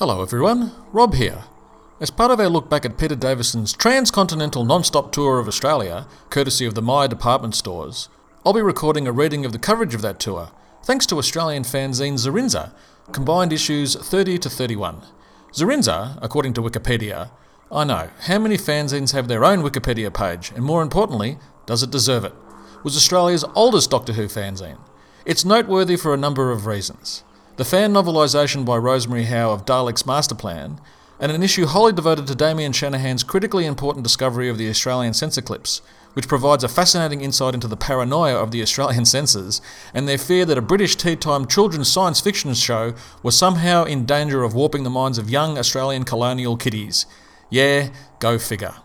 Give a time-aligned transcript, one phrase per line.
[0.00, 1.44] Hello everyone, Rob here.
[2.00, 6.64] As part of our look back at Peter Davison's transcontinental non-stop tour of Australia, courtesy
[6.64, 8.08] of the Myer department stores,
[8.46, 10.52] I'll be recording a reading of the coverage of that tour,
[10.82, 12.72] thanks to Australian fanzine Zerinza,
[13.12, 15.02] combined issues 30 to 31.
[15.52, 17.28] Zerinza, according to Wikipedia,
[17.70, 21.36] I know, how many fanzines have their own Wikipedia page, and more importantly,
[21.66, 22.32] does it deserve it?
[22.82, 24.78] Was Australia's oldest Doctor Who fanzine.
[25.26, 27.22] It's noteworthy for a number of reasons.
[27.60, 30.80] The fan novelisation by Rosemary Howe of Dalek's Master Plan,
[31.18, 35.42] and an issue wholly devoted to Damien Shanahan's critically important discovery of the Australian censor
[35.42, 35.82] clips,
[36.14, 39.60] which provides a fascinating insight into the paranoia of the Australian censors
[39.92, 44.06] and their fear that a British tea time children's science fiction show was somehow in
[44.06, 47.04] danger of warping the minds of young Australian colonial kiddies.
[47.50, 48.76] Yeah, go figure.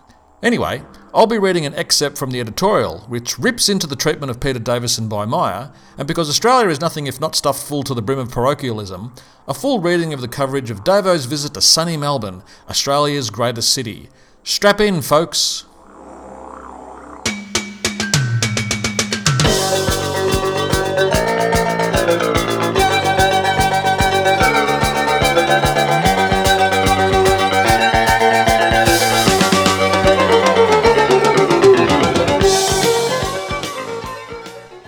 [0.45, 4.39] Anyway, I'll be reading an excerpt from the editorial, which rips into the treatment of
[4.39, 8.01] Peter Davison by Myer, and because Australia is nothing if not stuffed full to the
[8.03, 9.11] brim of parochialism,
[9.47, 14.07] a full reading of the coverage of Davo's visit to sunny Melbourne, Australia's greatest city.
[14.43, 15.65] Strap in, folks!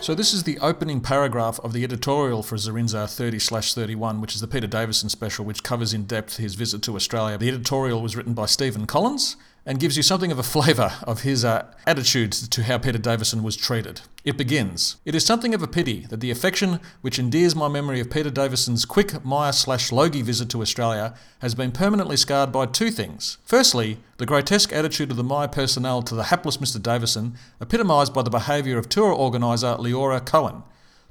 [0.07, 4.47] So this is the opening paragraph of the editorial for Zerinza 30/31, which is the
[4.47, 7.37] Peter Davison special, which covers in depth his visit to Australia.
[7.37, 9.35] The editorial was written by Stephen Collins
[9.67, 13.43] and gives you something of a flavour of his uh, attitude to how Peter Davison
[13.43, 13.99] was treated.
[14.23, 17.99] It begins It is something of a pity that the affection which endears my memory
[17.99, 22.65] of Peter Davison's quick Myer slash Logie visit to Australia has been permanently scarred by
[22.65, 23.39] two things.
[23.43, 26.81] Firstly, the grotesque attitude of the Myer personnel to the hapless Mr.
[26.81, 30.63] Davison, epitomised by the behaviour of tour organiser Leora Cohen.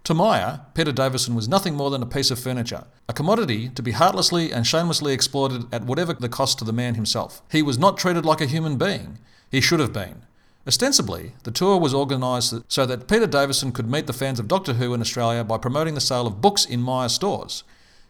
[0.06, 3.82] To Myer, Peter Davison was nothing more than a piece of furniture, a commodity to
[3.82, 7.42] be heartlessly and shamelessly exploited at whatever the cost to the man himself.
[7.50, 9.18] He was not treated like a human being.
[9.50, 10.22] He should have been.
[10.64, 14.74] Ostensibly, the tour was organised so that Peter Davison could meet the fans of Doctor
[14.74, 17.64] Who in Australia by promoting the sale of books in Myer stores.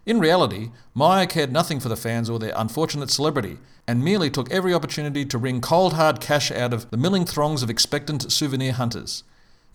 [0.05, 3.57] In reality, Myer cared nothing for the fans or their unfortunate celebrity,
[3.87, 7.63] and merely took every opportunity to wring cold hard cash out of the milling throngs
[7.63, 9.23] of expectant souvenir hunters.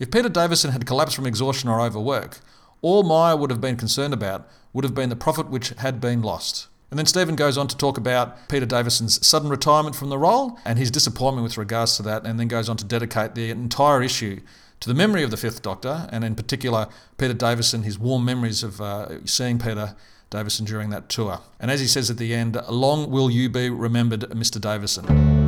[0.02, 2.40] If Peter Davison had collapsed from exhaustion or overwork,
[2.80, 6.22] all Myer would have been concerned about would have been the profit which had been
[6.22, 6.66] lost.
[6.90, 10.58] And then Stephen goes on to talk about Peter Davison's sudden retirement from the role
[10.64, 14.02] and his disappointment with regards to that, and then goes on to dedicate the entire
[14.02, 14.40] issue
[14.80, 18.64] to the memory of the Fifth Doctor, and in particular Peter Davison, his warm memories
[18.64, 19.94] of uh, seeing Peter
[20.30, 21.38] Davison during that tour.
[21.60, 24.60] And as he says at the end, long will you be remembered, Mr.
[24.60, 25.41] Davison.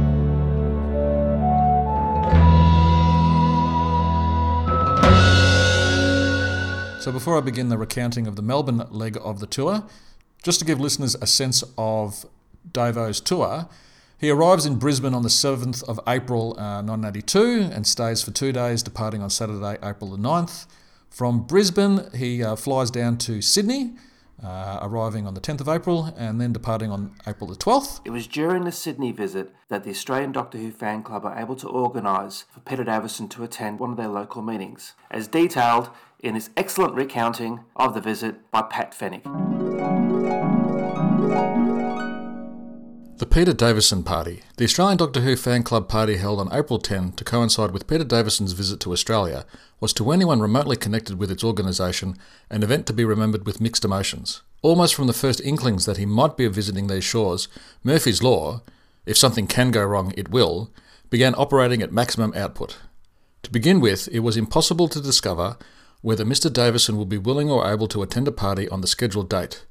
[7.04, 9.84] So, before I begin the recounting of the Melbourne leg of the tour,
[10.42, 12.24] just to give listeners a sense of
[12.72, 13.68] Davo's tour,
[14.16, 18.52] he arrives in Brisbane on the 7th of April uh, 1982 and stays for two
[18.52, 20.64] days, departing on Saturday, April the 9th.
[21.10, 23.96] From Brisbane, he uh, flies down to Sydney,
[24.42, 28.00] uh, arriving on the 10th of April and then departing on April the 12th.
[28.06, 31.56] It was during the Sydney visit that the Australian Doctor Who fan club were able
[31.56, 35.90] to organise for Peter Davison to attend one of their local meetings, as detailed
[36.24, 39.24] in this excellent recounting of the visit by Pat Fenwick.
[43.18, 44.42] The Peter Davison Party.
[44.56, 48.04] The Australian Doctor Who fan club party held on April 10 to coincide with Peter
[48.04, 49.44] Davison's visit to Australia
[49.80, 52.16] was to anyone remotely connected with its organisation
[52.50, 54.42] an event to be remembered with mixed emotions.
[54.62, 57.48] Almost from the first inklings that he might be visiting these shores,
[57.82, 58.62] Murphy's Law,
[59.04, 60.70] if something can go wrong, it will,
[61.10, 62.78] began operating at maximum output.
[63.42, 65.58] To begin with, it was impossible to discover
[66.04, 66.52] whether Mr.
[66.52, 69.64] Davison would be willing or able to attend a party on the scheduled date.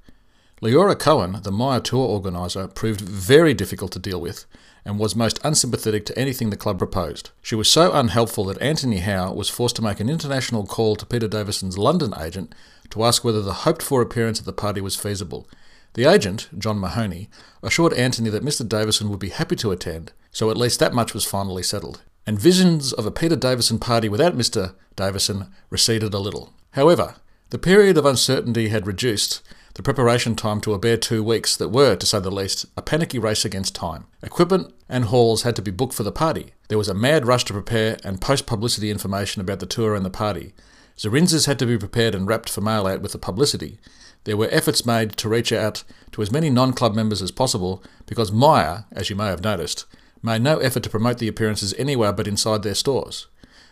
[0.64, 4.46] Leora Cohen, the Myer tour organiser, proved very difficult to deal with
[4.84, 7.30] and was most unsympathetic to anything the club proposed.
[7.44, 11.06] She was so unhelpful that Anthony Howe was forced to make an international call to
[11.06, 12.56] Peter Davison's London agent
[12.90, 15.48] to ask whether the hoped for appearance at the party was feasible.
[15.94, 17.30] The agent, John Mahoney,
[17.62, 18.68] assured Anthony that Mr.
[18.68, 22.40] Davison would be happy to attend, so at least that much was finally settled and
[22.40, 24.76] visions of a Peter Davison party without Mr.
[24.96, 26.54] Davison receded a little.
[26.72, 27.16] However,
[27.50, 29.42] the period of uncertainty had reduced
[29.76, 32.82] the preparation time to a bare two weeks that were, to say the least, a
[32.82, 34.06] panicky race against time.
[34.22, 36.54] Equipment and halls had to be booked for the party.
[36.68, 40.06] There was a mad rush to prepare and post publicity information about the tour and
[40.06, 40.54] the party.
[40.98, 43.80] Zerinzas had to be prepared and wrapped for mail out with the publicity.
[44.26, 47.84] There were efforts made to reach out to as many non club members as possible
[48.06, 49.86] because Myer, as you may have noticed,
[50.24, 53.28] made no effort to promote the appearances anywhere but inside their stores.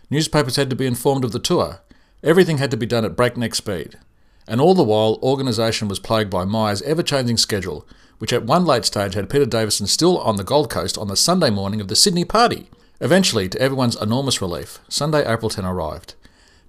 [0.09, 1.79] Newspapers had to be informed of the tour.
[2.21, 3.97] Everything had to be done at breakneck speed.
[4.47, 7.87] And all the while, organisation was plagued by Myer's ever changing schedule,
[8.19, 11.15] which at one late stage had Peter Davison still on the Gold Coast on the
[11.15, 12.69] Sunday morning of the Sydney party.
[12.99, 16.15] Eventually, to everyone's enormous relief, Sunday, April 10 arrived.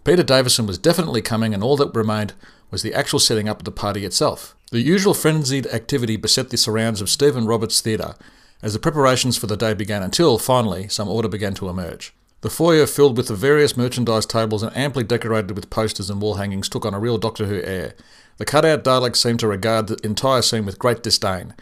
[0.05, 2.35] Peter Davison was definitely coming, and all that remained
[2.71, 4.57] was the actual setting up of the party itself.
[4.71, 8.15] The usual frenzied activity beset the surrounds of Stephen Roberts Theatre
[8.63, 12.15] as the preparations for the day began until, finally, some order began to emerge.
[12.43, 16.35] The foyer, filled with the various merchandise tables and amply decorated with posters and wall
[16.35, 17.95] hangings, took on a real Doctor Who air.
[18.39, 21.55] The cutout Daleks seemed to regard the entire scene with great disdain.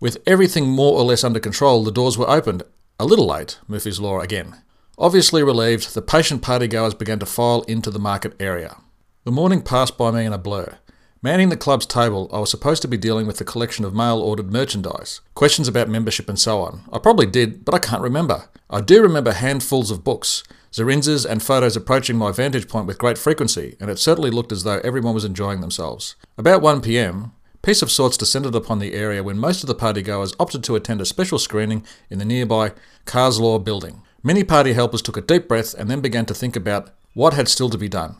[0.00, 2.64] With everything more or less under control, the doors were opened.
[2.98, 4.56] A little late, Murphy's Law again.
[4.98, 8.78] Obviously relieved, the patient partygoers began to file into the market area.
[9.24, 10.78] The morning passed by me in a blur.
[11.24, 14.18] Manning the club's table, I was supposed to be dealing with the collection of mail
[14.18, 16.82] ordered merchandise, questions about membership and so on.
[16.92, 18.48] I probably did, but I can't remember.
[18.68, 20.42] I do remember handfuls of books,
[20.72, 24.64] Zerinzas and photos approaching my vantage point with great frequency, and it certainly looked as
[24.64, 26.16] though everyone was enjoying themselves.
[26.36, 27.30] About 1pm,
[27.62, 31.00] peace of sorts descended upon the area when most of the partygoers opted to attend
[31.00, 32.72] a special screening in the nearby
[33.06, 34.02] Carslaw building.
[34.24, 37.46] Many party helpers took a deep breath and then began to think about what had
[37.46, 38.16] still to be done.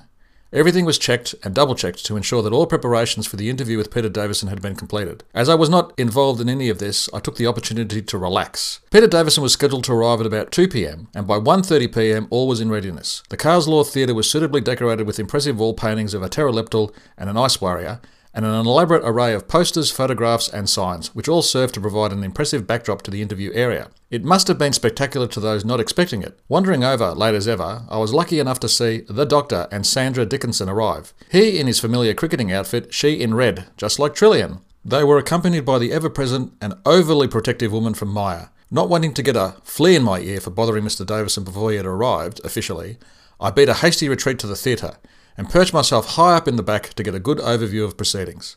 [0.54, 3.90] Everything was checked and double checked to ensure that all preparations for the interview with
[3.90, 5.24] Peter Davison had been completed.
[5.32, 8.80] As I was not involved in any of this, I took the opportunity to relax.
[8.90, 12.46] Peter Davison was scheduled to arrive at about 2 pm, and by 1:30 pm all
[12.46, 13.22] was in readiness.
[13.30, 17.38] The Carslaw Theatre was suitably decorated with impressive wall paintings of a Terileptil and an
[17.38, 18.02] ice warrior,
[18.34, 22.24] and an elaborate array of posters, photographs, and signs, which all served to provide an
[22.24, 23.90] impressive backdrop to the interview area.
[24.10, 26.38] It must have been spectacular to those not expecting it.
[26.48, 30.24] Wandering over, late as ever, I was lucky enough to see the Doctor and Sandra
[30.26, 31.12] Dickinson arrive.
[31.30, 34.60] He in his familiar cricketing outfit, she in red, just like Trillian.
[34.84, 38.50] They were accompanied by the ever present and overly protective woman from Myer.
[38.70, 41.06] Not wanting to get a flea in my ear for bothering Mr.
[41.06, 42.98] Davison before he had arrived, officially,
[43.42, 44.98] I beat a hasty retreat to the theatre
[45.36, 48.56] and perched myself high up in the back to get a good overview of proceedings.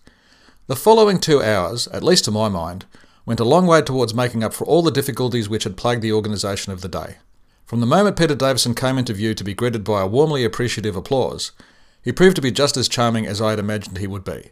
[0.68, 2.86] The following two hours, at least to my mind,
[3.26, 6.12] went a long way towards making up for all the difficulties which had plagued the
[6.12, 7.16] organisation of the day.
[7.66, 10.96] From the moment Peter Davison came into view to be greeted by a warmly appreciative
[10.96, 11.52] applause,
[12.04, 14.52] he proved to be just as charming as I had imagined he would be.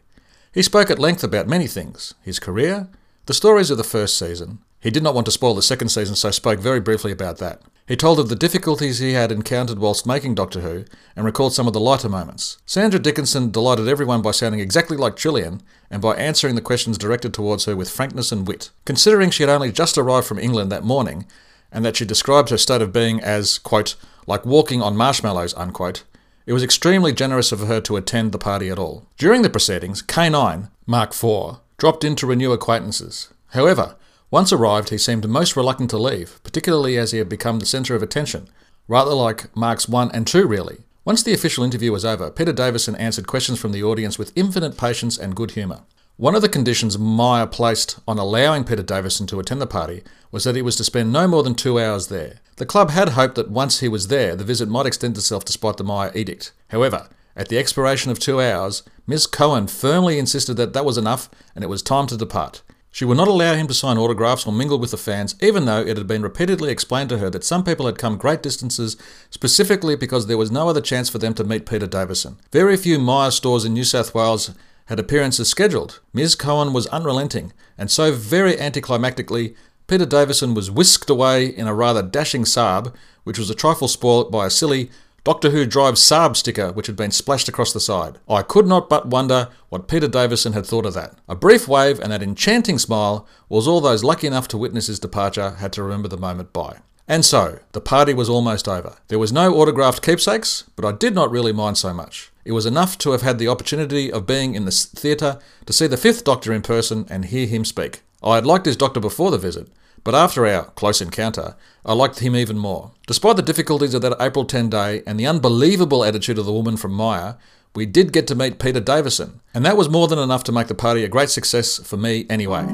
[0.51, 2.87] He spoke at length about many things his career,
[3.27, 4.59] the stories of the first season.
[4.83, 7.61] He did not want to spoil the second season, so spoke very briefly about that.
[7.87, 10.83] He told of the difficulties he had encountered whilst making Doctor Who
[11.15, 12.57] and recalled some of the lighter moments.
[12.65, 17.33] Sandra Dickinson delighted everyone by sounding exactly like Trillian and by answering the questions directed
[17.33, 18.71] towards her with frankness and wit.
[18.83, 21.25] Considering she had only just arrived from England that morning
[21.71, 23.95] and that she described her state of being as, quote,
[24.27, 26.03] like walking on marshmallows, unquote,
[26.45, 29.07] it was extremely generous of her to attend the party at all.
[29.17, 33.29] During the proceedings, K9, Mark IV, dropped in to renew acquaintances.
[33.51, 33.95] However,
[34.33, 37.93] once arrived, he seemed most reluctant to leave, particularly as he had become the centre
[37.93, 38.47] of attention,
[38.87, 40.79] rather like Marks 1 and 2, really.
[41.05, 44.75] Once the official interview was over, Peter Davison answered questions from the audience with infinite
[44.75, 45.81] patience and good humour.
[46.17, 50.01] One of the conditions Myer placed on allowing Peter Davison to attend the party
[50.31, 52.39] was that he was to spend no more than two hours there.
[52.55, 55.77] The club had hoped that once he was there, the visit might extend itself despite
[55.77, 56.53] the Myer edict.
[56.69, 61.29] However, at the expiration of two hours, Miss Cohen firmly insisted that that was enough
[61.53, 62.63] and it was time to depart.
[62.93, 65.81] She would not allow him to sign autographs or mingle with the fans, even though
[65.81, 68.97] it had been repeatedly explained to her that some people had come great distances
[69.31, 72.37] specifically because there was no other chance for them to meet Peter Davison.
[72.51, 74.51] Very few Myer stores in New South Wales
[74.85, 76.01] had appearances scheduled.
[76.13, 76.35] Ms.
[76.35, 79.55] Cohen was unrelenting, and so very anticlimactically,
[79.87, 84.31] Peter Davison was whisked away in a rather dashing Saab, which was a trifle spoilt
[84.31, 84.91] by a silly
[85.25, 88.19] Doctor Who drives Saab sticker which had been splashed across the side.
[88.27, 91.17] I could not but wonder what Peter Davison had thought of that.
[91.29, 94.99] A brief wave and that enchanting smile was all those lucky enough to witness his
[94.99, 96.79] departure had to remember the moment by.
[97.07, 98.97] And so, the party was almost over.
[99.07, 102.31] There was no autographed keepsakes, but I did not really mind so much.
[102.43, 105.87] It was enough to have had the opportunity of being in the theatre to see
[105.87, 108.01] the Fifth Doctor in person and hear him speak.
[108.21, 109.69] I had liked his Doctor before the visit,
[110.03, 111.55] but after our close encounter,
[111.85, 112.91] I liked him even more.
[113.07, 116.77] Despite the difficulties of that April 10 day and the unbelievable attitude of the woman
[116.77, 117.37] from Myer,
[117.75, 120.67] we did get to meet Peter Davison, and that was more than enough to make
[120.67, 122.65] the party a great success for me anyway.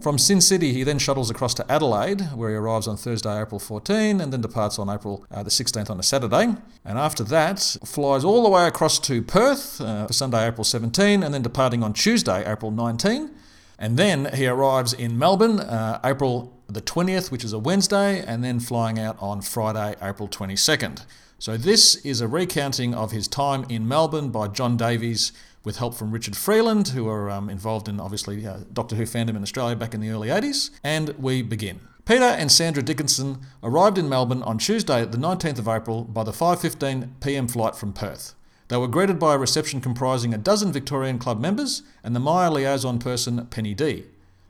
[0.00, 3.58] From Sin City, he then shuttles across to Adelaide, where he arrives on Thursday, April
[3.58, 6.54] 14, and then departs on April uh, the 16th on a Saturday.
[6.84, 11.22] And after that, flies all the way across to Perth uh, for Sunday, April 17,
[11.22, 13.30] and then departing on Tuesday, April 19.
[13.78, 18.44] And then he arrives in Melbourne uh, April the 20th, which is a Wednesday, and
[18.44, 21.04] then flying out on Friday, April 22nd.
[21.38, 25.32] So this is a recounting of his time in Melbourne by John Davies
[25.64, 29.36] with help from Richard Freeland, who are um, involved in obviously uh, Doctor Who fandom
[29.36, 30.70] in Australia back in the early 80s.
[30.82, 31.80] And we begin.
[32.04, 36.32] Peter and Sandra Dickinson arrived in Melbourne on Tuesday, the 19th of April, by the
[36.32, 37.46] 5:15 p.m.
[37.46, 38.34] flight from Perth.
[38.68, 42.50] They were greeted by a reception comprising a dozen Victorian Club members and the Myer
[42.50, 44.04] liaison person Penny D.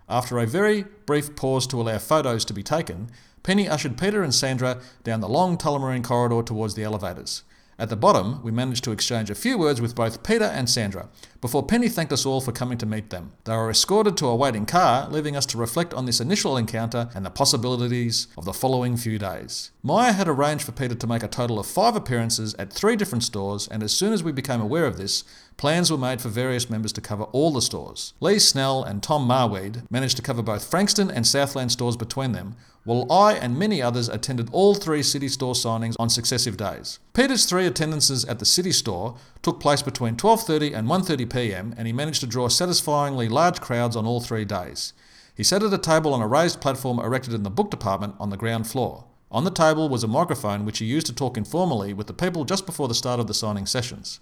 [0.08, 3.10] After a very brief pause to allow photos to be taken,
[3.44, 7.44] Penny ushered Peter and Sandra down the long Tullamarine corridor towards the elevators.
[7.80, 11.08] At the bottom, we managed to exchange a few words with both Peter and Sandra
[11.40, 13.34] before Penny thanked us all for coming to meet them.
[13.44, 17.08] They were escorted to a waiting car, leaving us to reflect on this initial encounter
[17.14, 19.70] and the possibilities of the following few days.
[19.84, 23.22] Myer had arranged for Peter to make a total of five appearances at three different
[23.22, 25.22] stores, and as soon as we became aware of this,
[25.56, 28.12] plans were made for various members to cover all the stores.
[28.18, 32.56] Lee Snell and Tom Marweed managed to cover both Frankston and Southland stores between them,
[32.88, 36.98] while I and many others attended all three City Store signings on successive days.
[37.12, 41.74] Peter's three attendances at the City Store took place between 12:30 and 1:30 p.m.
[41.76, 44.94] and he managed to draw satisfyingly large crowds on all three days.
[45.34, 48.30] He sat at a table on a raised platform erected in the book department on
[48.30, 49.04] the ground floor.
[49.30, 52.46] On the table was a microphone which he used to talk informally with the people
[52.46, 54.18] just before the start of the signing sessions.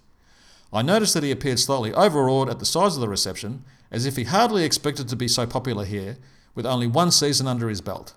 [0.72, 4.16] I noticed that he appeared slightly overawed at the size of the reception, as if
[4.16, 6.16] he hardly expected to be so popular here,
[6.56, 8.14] with only one season under his belt.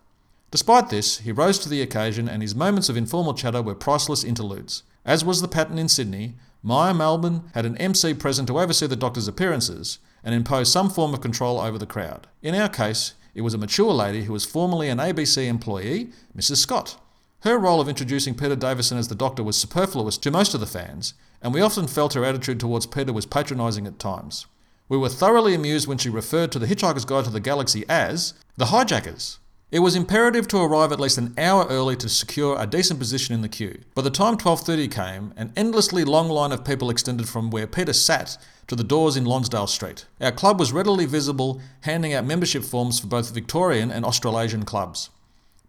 [0.51, 4.24] Despite this, he rose to the occasion and his moments of informal chatter were priceless
[4.24, 4.84] interludes.
[5.06, 8.96] As was the pattern in Sydney, Myer Melbourne had an MC present to oversee the
[8.96, 12.27] doctor's appearances and impose some form of control over the crowd.
[12.41, 16.58] In our case, it was a mature lady who was formerly an ABC employee, Mrs.
[16.58, 16.98] Scott.
[17.41, 20.65] Her role of introducing Peter Davison as the doctor was superfluous to most of the
[20.65, 24.46] fans, and we often felt her attitude towards Peter was patronising at times.
[24.89, 28.34] We were thoroughly amused when she referred to the Hitchhiker's Guide to the Galaxy as
[28.58, 29.39] the hijackers.
[29.71, 33.35] It was imperative to arrive at least an hour early to secure a decent position
[33.35, 33.81] in the queue.
[33.93, 37.93] By the time 12:30 came, an endlessly long line of people extended from where Peter
[37.93, 40.05] sat to the doors in Lonsdale Street.
[40.19, 45.11] Our club was readily visible, handing out membership forms for both Victorian and Australasian clubs.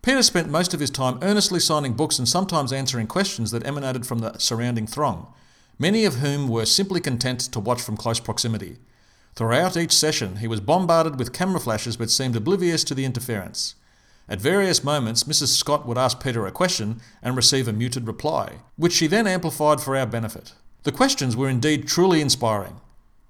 [0.00, 4.06] Peter spent most of his time earnestly signing books and sometimes answering questions that emanated
[4.06, 5.26] from the surrounding throng,
[5.78, 8.78] many of whom were simply content to watch from close proximity.
[9.34, 13.74] Throughout each session, he was bombarded with camera flashes but seemed oblivious to the interference.
[14.30, 15.48] At various moments, Mrs.
[15.48, 19.80] Scott would ask Peter a question and receive a muted reply, which she then amplified
[19.80, 20.52] for our benefit.
[20.84, 22.80] The questions were indeed truly inspiring.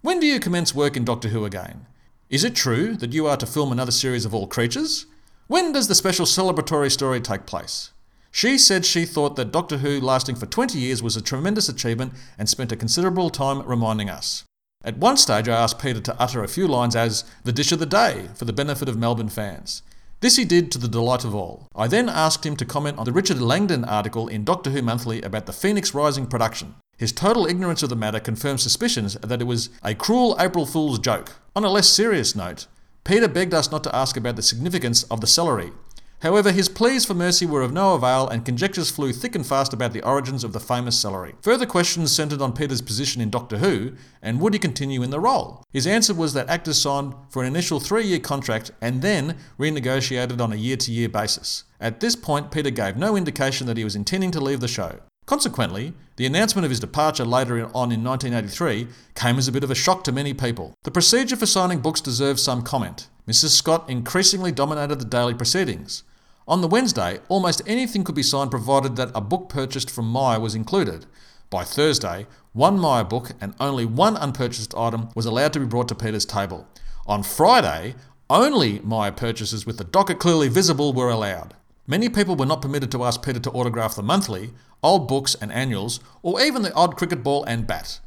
[0.03, 1.87] When do you commence work in Doctor Who again?
[2.29, 5.07] Is it true that you are to film another series of All Creatures?
[5.47, 7.93] When does the special celebratory story take place?
[8.31, 12.13] She said she thought that Doctor Who lasting for 20 years was a tremendous achievement
[12.39, 14.45] and spent a considerable time reminding us.
[14.85, 17.79] At one stage, I asked Peter to utter a few lines as the dish of
[17.79, 19.83] the day for the benefit of Melbourne fans.
[20.21, 21.67] This he did to the delight of all.
[21.75, 25.23] I then asked him to comment on the Richard Langdon article in Doctor Who Monthly
[25.23, 26.75] about the Phoenix Rising production.
[26.99, 30.99] His total ignorance of the matter confirmed suspicions that it was a cruel April Fool's
[30.99, 31.33] joke.
[31.57, 32.67] On a less serious note,
[33.03, 35.73] Peter begged us not to ask about the significance of the celery,
[36.21, 39.73] However, his pleas for mercy were of no avail, and conjectures flew thick and fast
[39.73, 41.35] about the origins of the famous celery.
[41.41, 45.19] Further questions centred on Peter's position in Doctor Who, and would he continue in the
[45.19, 45.65] role?
[45.73, 50.43] His answer was that actors signed for an initial three year contract and then renegotiated
[50.43, 51.65] on a year to year basis.
[51.81, 55.01] At this point, Peter gave no indication that he was intending to leave the show.
[55.25, 59.71] Consequently, the announcement of his departure later on in 1983 came as a bit of
[59.71, 60.75] a shock to many people.
[60.83, 63.09] The procedure for signing books deserves some comment.
[63.27, 63.51] Mrs.
[63.51, 66.03] Scott increasingly dominated the daily proceedings.
[66.51, 70.41] On the Wednesday, almost anything could be signed provided that a book purchased from Myer
[70.41, 71.07] was included.
[71.49, 75.87] By Thursday, one Myer book and only one unpurchased item was allowed to be brought
[75.91, 76.67] to Peter's table.
[77.07, 77.95] On Friday,
[78.29, 81.55] only Myer purchases with the docket clearly visible were allowed.
[81.87, 84.51] Many people were not permitted to ask Peter to autograph the monthly,
[84.83, 88.01] old books and annuals, or even the odd cricket ball and bat.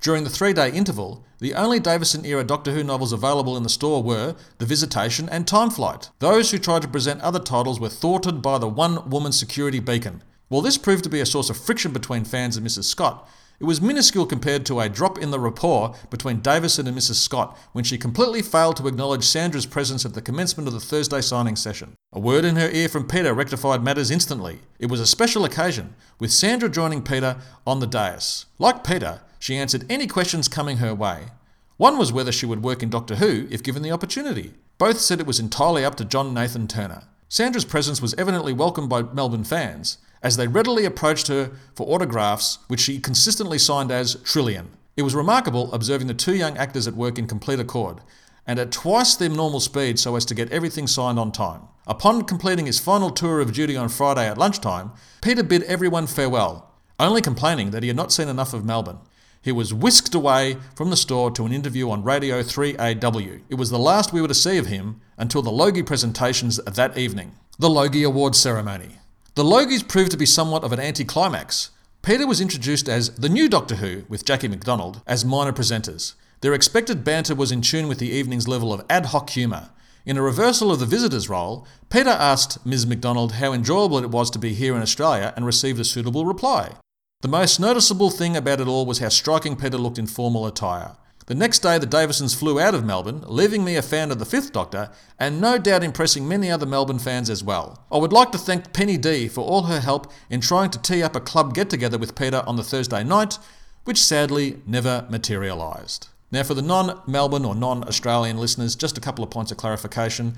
[0.00, 3.68] During the three day interval, the only Davison era Doctor Who novels available in the
[3.68, 6.08] store were The Visitation and Time Flight.
[6.20, 10.22] Those who tried to present other titles were thwarted by the one woman security beacon.
[10.48, 12.84] While this proved to be a source of friction between fans and Mrs.
[12.84, 13.28] Scott,
[13.58, 17.16] it was minuscule compared to a drop in the rapport between Davison and Mrs.
[17.16, 21.20] Scott when she completely failed to acknowledge Sandra's presence at the commencement of the Thursday
[21.20, 21.92] signing session.
[22.10, 24.60] A word in her ear from Peter rectified matters instantly.
[24.78, 28.46] It was a special occasion, with Sandra joining Peter on the dais.
[28.58, 31.30] Like Peter, she answered any questions coming her way.
[31.78, 34.52] One was whether she would work in Doctor Who if given the opportunity.
[34.78, 37.04] Both said it was entirely up to John Nathan Turner.
[37.28, 42.58] Sandra's presence was evidently welcomed by Melbourne fans, as they readily approached her for autographs,
[42.68, 44.66] which she consistently signed as Trillian.
[44.96, 48.00] It was remarkable observing the two young actors at work in complete accord,
[48.46, 51.62] and at twice their normal speed so as to get everything signed on time.
[51.86, 54.92] Upon completing his final tour of duty on Friday at lunchtime,
[55.22, 58.98] Peter bid everyone farewell, only complaining that he had not seen enough of Melbourne.
[59.42, 63.40] He was whisked away from the store to an interview on Radio 3AW.
[63.48, 66.98] It was the last we were to see of him until the Logie presentations that
[66.98, 67.32] evening.
[67.58, 68.98] The Logie Awards ceremony.
[69.36, 71.70] The Logies proved to be somewhat of an anticlimax.
[72.02, 76.14] Peter was introduced as the new Doctor Who, with Jackie MacDonald as minor presenters.
[76.42, 79.70] Their expected banter was in tune with the evening's level of ad hoc humour.
[80.04, 82.86] In a reversal of the visitor's role, Peter asked Ms.
[82.86, 86.72] MacDonald how enjoyable it was to be here in Australia and received a suitable reply.
[87.22, 90.92] The most noticeable thing about it all was how striking Peter looked in formal attire.
[91.26, 94.24] The next day, the Davisons flew out of Melbourne, leaving me a fan of the
[94.24, 97.84] Fifth Doctor, and no doubt impressing many other Melbourne fans as well.
[97.92, 101.02] I would like to thank Penny D for all her help in trying to tee
[101.02, 103.38] up a club get together with Peter on the Thursday night,
[103.84, 106.08] which sadly never materialised.
[106.32, 109.58] Now, for the non Melbourne or non Australian listeners, just a couple of points of
[109.58, 110.36] clarification.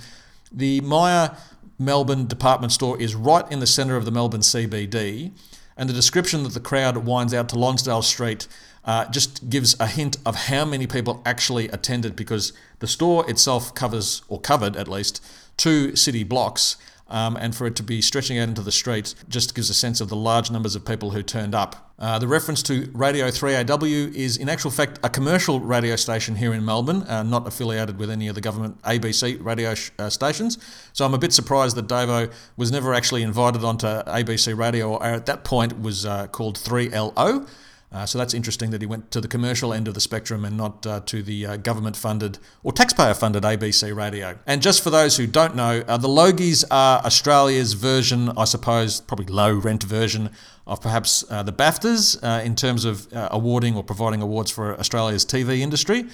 [0.50, 1.36] The Myer
[1.78, 5.30] Melbourne department store is right in the centre of the Melbourne CBD,
[5.76, 8.46] and the description that the crowd winds out to Lonsdale Street
[8.84, 13.74] uh, just gives a hint of how many people actually attended because the store itself
[13.74, 15.24] covers, or covered at least,
[15.56, 16.76] two city blocks.
[17.12, 20.00] Um, and for it to be stretching out into the streets just gives a sense
[20.00, 21.92] of the large numbers of people who turned up.
[21.98, 26.54] Uh, the reference to Radio 3AW is, in actual fact, a commercial radio station here
[26.54, 30.56] in Melbourne, uh, not affiliated with any of the government ABC radio sh- uh, stations.
[30.94, 35.04] So I'm a bit surprised that Davo was never actually invited onto ABC Radio, or
[35.04, 37.46] at that point was uh, called 3LO.
[37.92, 40.56] Uh, so that's interesting that he went to the commercial end of the spectrum and
[40.56, 44.38] not uh, to the uh, government funded or taxpayer funded ABC radio.
[44.46, 49.00] And just for those who don't know, uh, the Logies are Australia's version, I suppose,
[49.00, 50.30] probably low rent version
[50.64, 55.26] of perhaps uh, the BAFTAs uh, in terms of awarding or providing awards for Australia's
[55.26, 56.04] TV industry.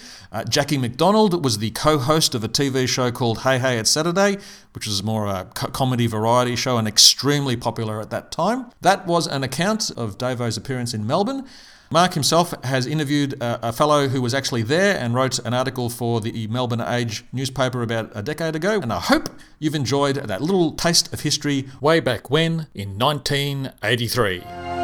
[0.48, 4.38] Jackie McDonald was the co host of a TV show called Hey Hey It's Saturday,
[4.72, 8.70] which was more a co- comedy variety show and extremely popular at that time.
[8.80, 11.46] That was an account of Davo's appearance in Melbourne.
[11.90, 15.88] Mark himself has interviewed a, a, fellow who was actually there and wrote an article
[15.88, 18.80] for the Melbourne Age newspaper about a decade ago.
[18.80, 24.77] And I hope you've enjoyed that little taste of history way back when in 1983.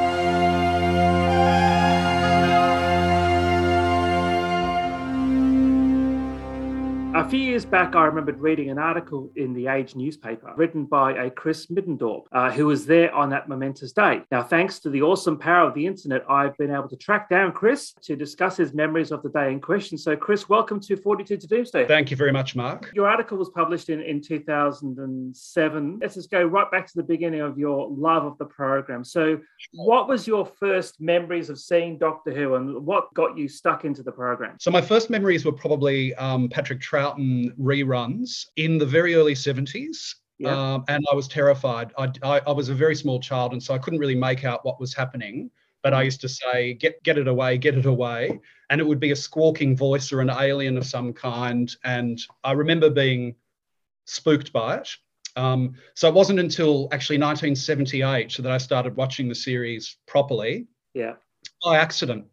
[7.25, 11.13] A few years back, I remembered reading an article in the Age newspaper written by
[11.13, 14.21] a Chris Middendorp, uh, who was there on that momentous day.
[14.31, 17.53] Now, thanks to the awesome power of the internet, I've been able to track down
[17.53, 19.97] Chris to discuss his memories of the day in question.
[19.97, 21.87] So, Chris, welcome to 42 to Doomsday.
[21.87, 22.91] Thank you very much, Mark.
[22.93, 25.99] Your article was published in, in 2007.
[26.03, 29.03] Let's just go right back to the beginning of your love of the program.
[29.03, 29.41] So,
[29.73, 34.03] what was your first memories of seeing Doctor Who and what got you stuck into
[34.03, 34.57] the program?
[34.61, 39.35] So, my first memories were probably um, Patrick Trout Troughton reruns in the very early
[39.35, 40.15] 70s.
[40.39, 40.75] Yeah.
[40.75, 41.93] Um, and I was terrified.
[41.97, 44.65] I, I, I, was a very small child, and so I couldn't really make out
[44.65, 45.51] what was happening.
[45.83, 48.99] But I used to say, "Get get it away, get it away," and it would
[48.99, 51.75] be a squawking voice or an alien of some kind.
[51.85, 53.37] And I remember being
[54.07, 54.89] spooked by it.
[55.37, 60.67] Um, so it wasn't until actually 1978 that I started watching the series properly.
[60.95, 61.15] Yeah.
[61.63, 62.27] By accident.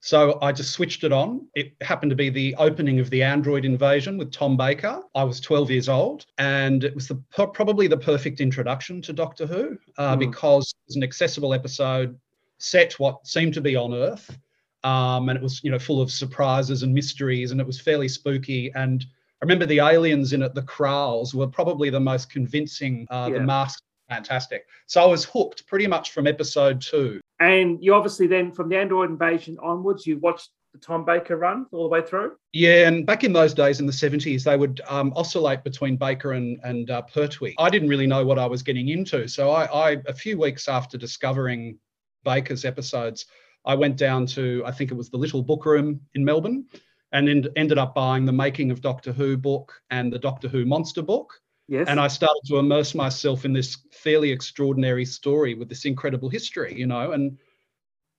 [0.00, 1.46] So I just switched it on.
[1.54, 5.02] It happened to be the opening of the Android invasion with Tom Baker.
[5.14, 9.46] I was 12 years old, and it was the probably the perfect introduction to Doctor
[9.46, 10.18] Who uh, mm.
[10.20, 12.18] because it was an accessible episode
[12.58, 14.36] set what seemed to be on Earth,
[14.84, 18.08] um, and it was you know full of surprises and mysteries, and it was fairly
[18.08, 18.70] spooky.
[18.74, 19.04] And
[19.42, 23.06] I remember the aliens in it, the Kraals, were probably the most convincing.
[23.10, 23.38] Uh, yeah.
[23.38, 24.66] The masks fantastic.
[24.86, 27.20] So I was hooked pretty much from episode two.
[27.40, 31.66] And you obviously then, from the Android invasion onwards, you watched the Tom Baker run
[31.72, 32.32] all the way through?
[32.52, 36.32] Yeah, and back in those days in the 70s, they would um, oscillate between Baker
[36.32, 37.54] and, and uh, Pertwee.
[37.58, 39.28] I didn't really know what I was getting into.
[39.28, 41.78] So I, I, a few weeks after discovering
[42.24, 43.26] Baker's episodes,
[43.64, 46.66] I went down to, I think it was the Little Book Room in Melbourne,
[47.12, 50.66] and end, ended up buying the Making of Doctor Who book and the Doctor Who
[50.66, 51.32] Monster book.
[51.68, 51.86] Yes.
[51.88, 56.74] And I started to immerse myself in this fairly extraordinary story with this incredible history,
[56.74, 57.38] you know, and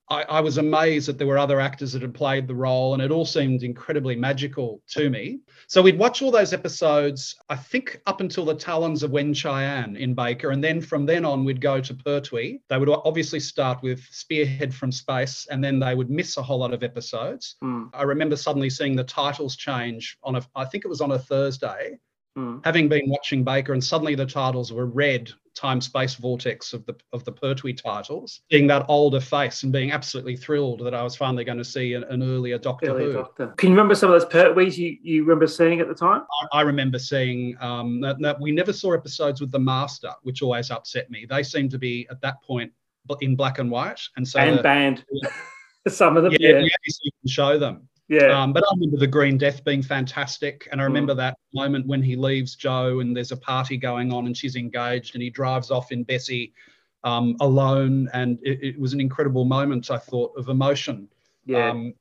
[0.10, 3.04] I, I, was amazed that there were other actors that had played the role, and
[3.04, 5.40] it all seemed incredibly magical to me.
[5.68, 10.16] So we'd watch all those episodes, I think up until the Talons of Weng-Chiang in
[10.16, 12.60] Baker, and then from then on we'd go to Pertwee.
[12.70, 16.60] They would obviously start with Spearhead from Space, and then they would miss a whole
[16.60, 17.56] lot of episodes.
[17.64, 17.90] Mm.
[17.94, 21.20] I remember suddenly seeing the titles change on a, I think it was on a
[21.20, 22.00] Thursday,
[22.40, 22.62] Mm.
[22.64, 26.96] Having been watching Baker, and suddenly the titles were red time space vortex of the
[27.12, 31.18] of the Pertwee titles, seeing that older face and being absolutely thrilled that I was
[31.18, 33.12] finally going to see an, an earlier Doctor Who.
[33.12, 33.48] Doctor.
[33.58, 36.22] Can you remember some of those Pertwees you, you remember seeing at the time?
[36.54, 40.42] I, I remember seeing um, that, that, we never saw episodes with the Master, which
[40.42, 41.26] always upset me.
[41.30, 42.72] They seemed to be at that point
[43.22, 45.04] in black and white, and so and the, banned.
[45.88, 46.76] some of them, yeah, yeah.
[46.86, 47.90] we can show them.
[48.10, 48.42] Yeah.
[48.42, 51.18] Um, but I remember the Green Death being fantastic, and I remember mm.
[51.18, 55.14] that moment when he leaves Jo and there's a party going on and she's engaged
[55.14, 56.52] and he drives off in Bessie
[57.04, 59.92] um, alone, and it, it, was an incredible moment.
[59.92, 61.08] I thought of emotion.
[61.46, 61.70] Yeah.
[61.70, 61.94] Um,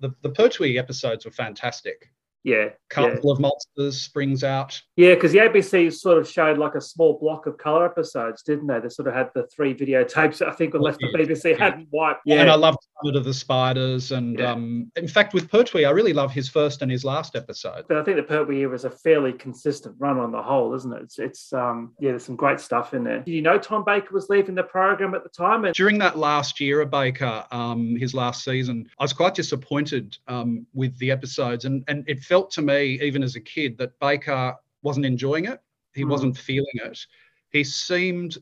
[0.00, 2.10] the the Pertwee episodes were fantastic.
[2.42, 2.70] Yeah.
[2.88, 3.32] Couple yeah.
[3.32, 4.80] of monsters springs out.
[4.96, 8.66] Yeah, because the ABC sort of showed like a small block of color episodes, didn't
[8.66, 8.80] they?
[8.80, 10.46] They sort of had the three videotapes.
[10.46, 11.58] I think unless the BBC yeah.
[11.58, 12.22] hadn't wiped.
[12.24, 14.52] Yeah, and I loved Planet of the Spiders, and yeah.
[14.52, 17.84] um, in fact, with Pertwee, I really love his first and his last episode.
[17.88, 21.02] But I think the Pertwee is a fairly consistent run on the whole, isn't it?
[21.02, 23.20] It's, it's um, yeah, there's some great stuff in there.
[23.20, 25.64] Did you know Tom Baker was leaving the program at the time?
[25.64, 30.16] And- During that last year of Baker, um, his last season, I was quite disappointed
[30.28, 33.98] um, with the episodes, and and it felt to me even as a kid, that
[33.98, 35.60] Baker wasn't enjoying it.
[35.92, 36.10] He mm.
[36.10, 37.04] wasn't feeling it.
[37.50, 38.38] He seemed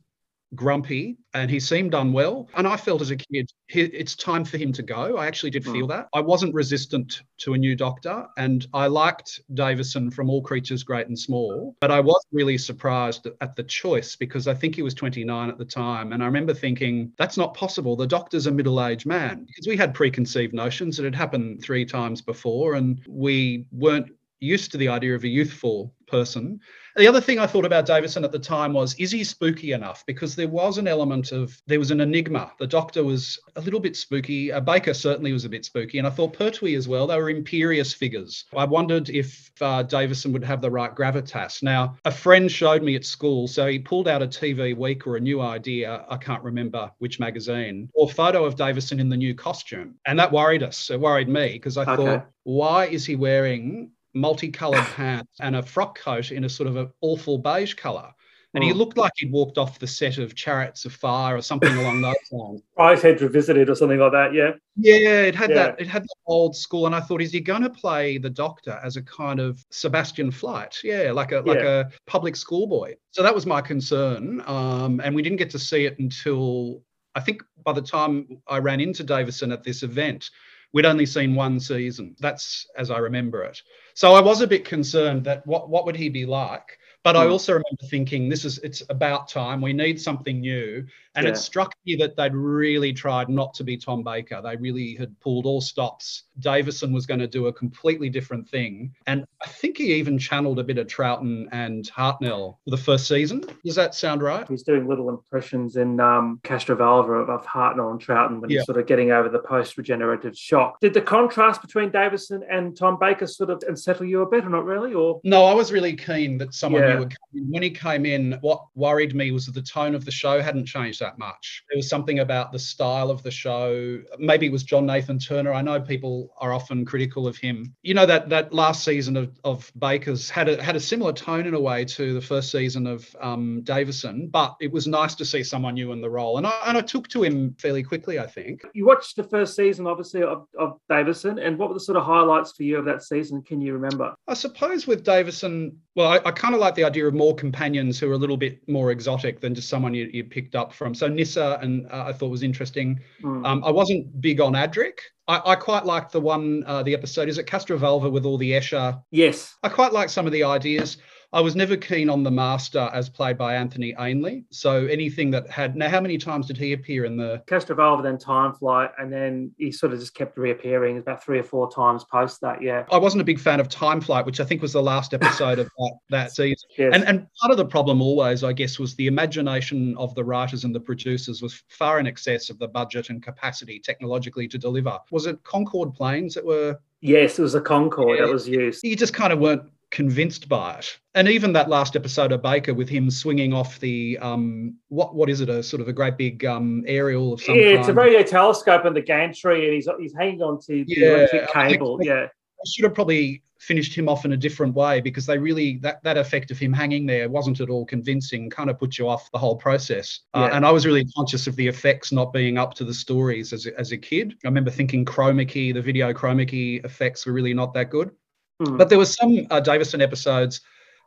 [0.54, 2.48] grumpy and he seemed unwell.
[2.54, 5.16] And I felt as a kid, it's time for him to go.
[5.18, 5.88] I actually did feel mm.
[5.88, 6.08] that.
[6.14, 11.08] I wasn't resistant to a new doctor and I liked Davison from All Creatures Great
[11.08, 14.94] and Small, but I was really surprised at the choice because I think he was
[14.94, 16.12] 29 at the time.
[16.12, 17.96] And I remember thinking, that's not possible.
[17.96, 20.98] The doctor's a middle aged man because we had preconceived notions.
[20.98, 25.28] It had happened three times before and we weren't used to the idea of a
[25.28, 26.60] youthful person.
[26.98, 30.04] The other thing I thought about Davison at the time was, is he spooky enough?
[30.04, 32.50] Because there was an element of, there was an enigma.
[32.58, 34.50] The doctor was a little bit spooky.
[34.50, 35.98] Uh, Baker certainly was a bit spooky.
[35.98, 38.46] And I thought Pertwee as well, they were imperious figures.
[38.52, 41.62] I wondered if uh, Davison would have the right gravitas.
[41.62, 45.16] Now, a friend showed me at school, so he pulled out a TV week or
[45.16, 49.36] a new idea, I can't remember which magazine, or photo of Davison in the new
[49.36, 49.94] costume.
[50.04, 50.90] And that worried us.
[50.90, 51.94] It worried me because I okay.
[51.94, 56.76] thought, why is he wearing multicolored pants and a frock coat in a sort of
[56.76, 58.12] an awful beige color.
[58.54, 58.78] And he hmm.
[58.78, 62.16] looked like he'd walked off the set of Chariots of Fire or something along those
[62.32, 62.62] lines.
[62.78, 64.52] Brideshead revisited or something like that, yeah.
[64.74, 65.56] Yeah, it had yeah.
[65.56, 65.80] that.
[65.80, 68.80] It had that old school, and I thought, is he going to play the Doctor
[68.82, 70.82] as a kind of Sebastian Flyte?
[70.82, 71.80] Yeah, like a like yeah.
[71.80, 72.94] a public schoolboy.
[73.10, 76.82] So that was my concern, um, and we didn't get to see it until
[77.14, 80.30] I think by the time I ran into Davison at this event,
[80.72, 82.14] we'd only seen one season.
[82.20, 83.62] That's as I remember it.
[83.94, 86.78] So I was a bit concerned that what what would he be like?
[87.08, 87.20] But mm.
[87.20, 87.32] I hmm.
[87.32, 89.62] also remember thinking, this is it's about time.
[89.62, 90.86] We need something new.
[91.14, 91.32] And yeah.
[91.32, 94.40] it struck me that they'd really tried not to be Tom Baker.
[94.40, 96.24] They really had pulled all stops.
[96.38, 98.94] Davison was going to do a completely different thing.
[99.08, 103.08] And I think he even channeled a bit of Troughton and Hartnell for the first
[103.08, 103.42] season.
[103.64, 104.46] Does that sound right?
[104.46, 108.58] He's doing little impressions in um, Castrovalva of, of Hartnell and Troughton when yeah.
[108.58, 110.78] he's sort of getting over the post regenerative shock.
[110.80, 114.50] Did the contrast between Davison and Tom Baker sort of unsettle you a bit or
[114.50, 114.94] not really?
[114.94, 116.97] Or No, I was really keen that someone yeah.
[116.98, 117.50] Would come.
[117.50, 120.66] When he came in, what worried me was that the tone of the show hadn't
[120.66, 121.62] changed that much.
[121.70, 124.00] There was something about the style of the show.
[124.18, 125.52] Maybe it was John Nathan Turner.
[125.52, 127.74] I know people are often critical of him.
[127.82, 131.46] You know that that last season of, of Baker's had a had a similar tone
[131.46, 135.24] in a way to the first season of um, Davison, but it was nice to
[135.24, 138.18] see someone new in the role, and I and I took to him fairly quickly.
[138.18, 141.80] I think you watched the first season, obviously, of, of Davison, and what were the
[141.80, 143.42] sort of highlights for you of that season?
[143.42, 144.14] Can you remember?
[144.26, 147.98] I suppose with Davison, well, I, I kind of like the idea of more companions
[147.98, 150.94] who are a little bit more exotic than just someone you, you picked up from.
[150.94, 153.00] So Nyssa, and uh, I thought was interesting.
[153.20, 153.44] Mm.
[153.44, 155.00] Um, I wasn't big on Adric.
[155.26, 157.28] I, I quite liked the one, uh, the episode.
[157.28, 159.02] Is it Castrovalva with all the Escher?
[159.10, 159.56] Yes.
[159.64, 160.98] I quite like some of the ideas.
[161.32, 164.44] I was never keen on the master as played by Anthony Ainley.
[164.50, 168.16] So anything that had now, how many times did he appear in the Castrovalva, then
[168.18, 172.04] Time Flight, and then he sort of just kept reappearing about three or four times
[172.04, 172.62] post that.
[172.62, 175.12] Yeah, I wasn't a big fan of Time Flight, which I think was the last
[175.12, 176.68] episode of that, that season.
[176.78, 176.92] Yes.
[176.94, 180.64] And and part of the problem always, I guess, was the imagination of the writers
[180.64, 184.98] and the producers was far in excess of the budget and capacity technologically to deliver.
[185.10, 188.26] Was it Concorde planes that were Yes, it was a Concorde yeah.
[188.26, 188.82] that was used.
[188.82, 190.98] You just kind of weren't convinced by it.
[191.14, 195.30] And even that last episode of Baker with him swinging off the um what what
[195.30, 197.78] is it a sort of a great big um aerial of some yeah kind.
[197.78, 201.48] it's a radio telescope and the gantry and he's he's hanging on to yeah, the
[201.52, 205.36] cable yeah I should have probably finished him off in a different way because they
[205.36, 208.98] really that that effect of him hanging there wasn't at all convincing kind of put
[208.98, 210.46] you off the whole process uh, yeah.
[210.46, 213.52] uh, and i was really conscious of the effects not being up to the stories
[213.52, 217.26] as a, as a kid i remember thinking chroma key the video chroma key effects
[217.26, 218.12] were really not that good
[218.60, 218.78] Mm.
[218.78, 220.60] But there were some uh, Davison episodes.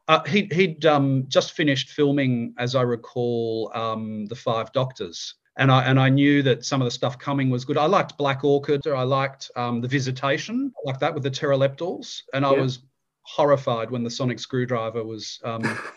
[0.08, 5.72] Uh, he, he'd um, just finished filming, as I recall, um, the Five Doctors, and
[5.72, 7.78] I and I knew that some of the stuff coming was good.
[7.78, 8.88] I liked Black Orchid.
[8.88, 12.80] I liked um, the Visitation, like that with the Terileptils, and I was
[13.24, 15.40] horrified when the sonic screwdriver was.
[15.44, 15.64] Um,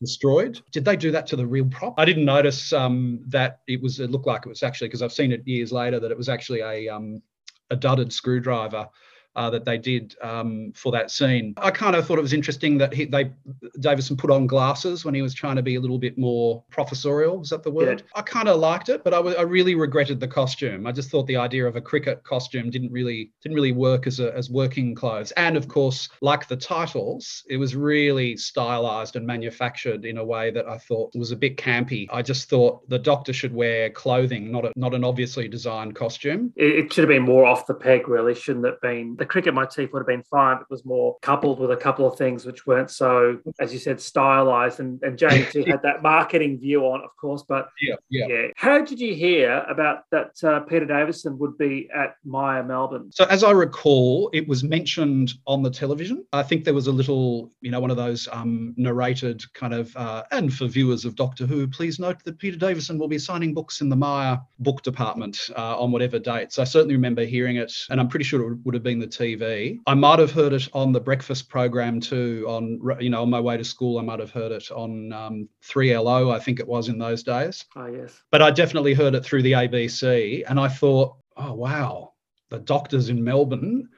[0.00, 0.60] destroyed.
[0.70, 1.94] Did they do that to the real prop?
[1.98, 3.98] I didn't notice um, that it was.
[3.98, 6.28] It looked like it was actually because I've seen it years later that it was
[6.28, 7.20] actually a um,
[7.70, 8.88] a dudded screwdriver
[9.38, 11.54] uh, that they did um, for that scene.
[11.56, 13.30] I kind of thought it was interesting that he, they
[13.78, 17.40] Davison put on glasses when he was trying to be a little bit more professorial.
[17.40, 18.00] Is that the word?
[18.00, 18.18] Yeah.
[18.18, 20.88] I kind of liked it, but I, w- I really regretted the costume.
[20.88, 24.18] I just thought the idea of a cricket costume didn't really didn't really work as
[24.18, 25.30] a, as working clothes.
[25.32, 30.50] And of course, like the titles, it was really stylized and manufactured in a way
[30.50, 32.08] that I thought was a bit campy.
[32.10, 36.52] I just thought the Doctor should wear clothing, not a, not an obviously designed costume.
[36.56, 38.80] It, it should have been more off the peg, really, shouldn't it?
[38.80, 40.58] Been the cricket motif would have been fine.
[40.58, 44.00] It was more coupled with a couple of things which weren't so, as you said,
[44.00, 44.80] stylized.
[44.80, 47.44] And, and James had that marketing view on, of course.
[47.48, 48.26] But yeah, yeah.
[48.28, 48.46] yeah.
[48.56, 53.10] How did you hear about that uh, Peter Davison would be at Myer Melbourne?
[53.12, 56.24] So, as I recall, it was mentioned on the television.
[56.32, 59.96] I think there was a little, you know, one of those um, narrated kind of,
[59.96, 63.54] uh, and for viewers of Doctor Who, please note that Peter Davison will be signing
[63.54, 66.58] books in the Myer book department uh, on whatever dates.
[66.58, 69.78] I certainly remember hearing it, and I'm pretty sure it would have been the TV.
[69.86, 72.44] I might have heard it on the breakfast program too.
[72.48, 75.48] On you know, on my way to school, I might have heard it on um,
[75.64, 77.64] 3LO, I think it was in those days.
[77.76, 78.22] Oh yes.
[78.30, 82.12] But I definitely heard it through the ABC, and I thought, oh wow,
[82.50, 83.88] the doctors in Melbourne.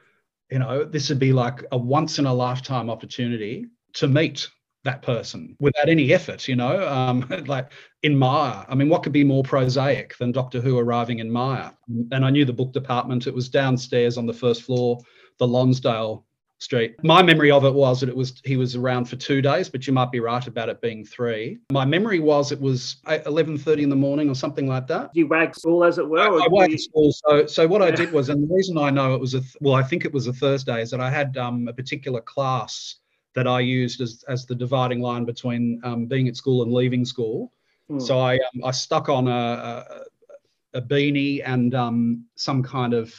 [0.49, 4.49] You know, this would be like a once in a lifetime opportunity to meet
[4.83, 7.71] that person without any effort, you know, um, like
[8.03, 8.65] in Myer.
[8.67, 11.71] I mean, what could be more prosaic than Doctor Who arriving in Myer?
[12.11, 14.99] And I knew the book department, it was downstairs on the first floor,
[15.37, 16.25] the Lonsdale
[16.61, 16.95] Street.
[17.03, 19.87] My memory of it was that it was he was around for two days, but
[19.87, 21.57] you might be right about it being three.
[21.71, 25.09] My memory was it was eleven thirty in the morning or something like that.
[25.15, 26.19] You wagged school as it were.
[26.19, 27.11] I, I wagged school.
[27.11, 27.87] So so what yeah.
[27.87, 30.13] I did was, and the reason I know it was a well, I think it
[30.13, 32.97] was a Thursday, is that I had um, a particular class
[33.33, 37.05] that I used as, as the dividing line between um, being at school and leaving
[37.05, 37.51] school.
[37.89, 38.01] Mm.
[38.01, 43.13] So I, um, I stuck on a, a, a beanie and um, some kind of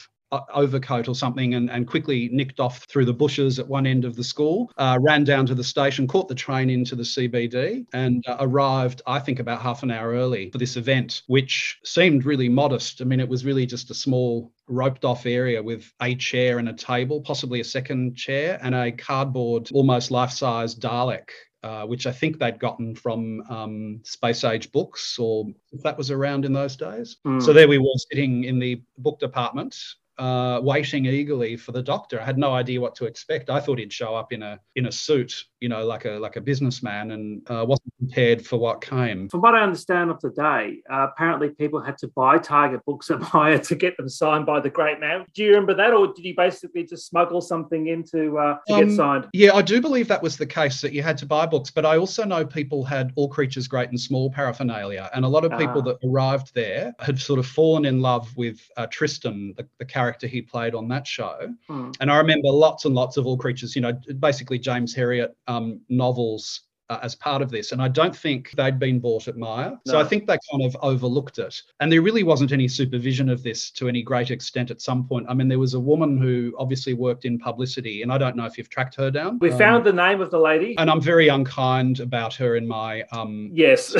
[0.53, 4.15] overcoat or something and, and quickly nicked off through the bushes at one end of
[4.15, 8.23] the school, uh, ran down to the station, caught the train into the CBD, and
[8.27, 12.49] uh, arrived, I think, about half an hour early for this event, which seemed really
[12.49, 13.01] modest.
[13.01, 16.69] I mean, it was really just a small roped off area with a chair and
[16.69, 21.29] a table, possibly a second chair, and a cardboard, almost life size Dalek
[21.63, 26.11] uh, which I think they'd gotten from um, Space Age books, or if that was
[26.11, 27.17] around in those days.
[27.25, 27.41] Mm.
[27.41, 29.77] So there we were sitting in the book department,
[30.17, 32.19] uh, waiting eagerly for the doctor.
[32.19, 33.49] I had no idea what to expect.
[33.49, 36.35] I thought he'd show up in a in a suit, you know, like a like
[36.35, 39.29] a businessman, and uh, wasn't prepared for what came.
[39.29, 43.09] From what I understand of the day, uh, apparently people had to buy Target books
[43.11, 45.25] at Myer to get them signed by the great man.
[45.33, 48.87] Do you remember that, or did you basically just smuggle something into uh, to um,
[48.87, 49.29] get signed?
[49.31, 51.85] Yeah, I do believe that was the case that you had to buy books, but
[51.85, 55.51] I also know people had all creatures great and small paraphernalia, and a lot of
[55.57, 55.93] people ah.
[55.93, 60.27] that arrived there had sort of fallen in love with uh, Tristan, the, the character
[60.27, 61.53] he played on that show.
[61.69, 61.95] Mm.
[62.01, 65.52] And I remember lots and lots of All Creatures, you know, basically James Herriot um,
[65.89, 67.71] novels uh, as part of this.
[67.71, 69.71] And I don't think they'd been bought at Myer.
[69.85, 69.93] No.
[69.93, 71.61] So I think they kind of overlooked it.
[71.79, 75.25] And there really wasn't any supervision of this to any great extent at some point.
[75.29, 78.45] I mean, there was a woman who obviously worked in publicity, and I don't know
[78.45, 79.39] if you've tracked her down.
[79.39, 80.77] We um, found the name of the lady.
[80.77, 83.95] And I'm very unkind about her in my um yes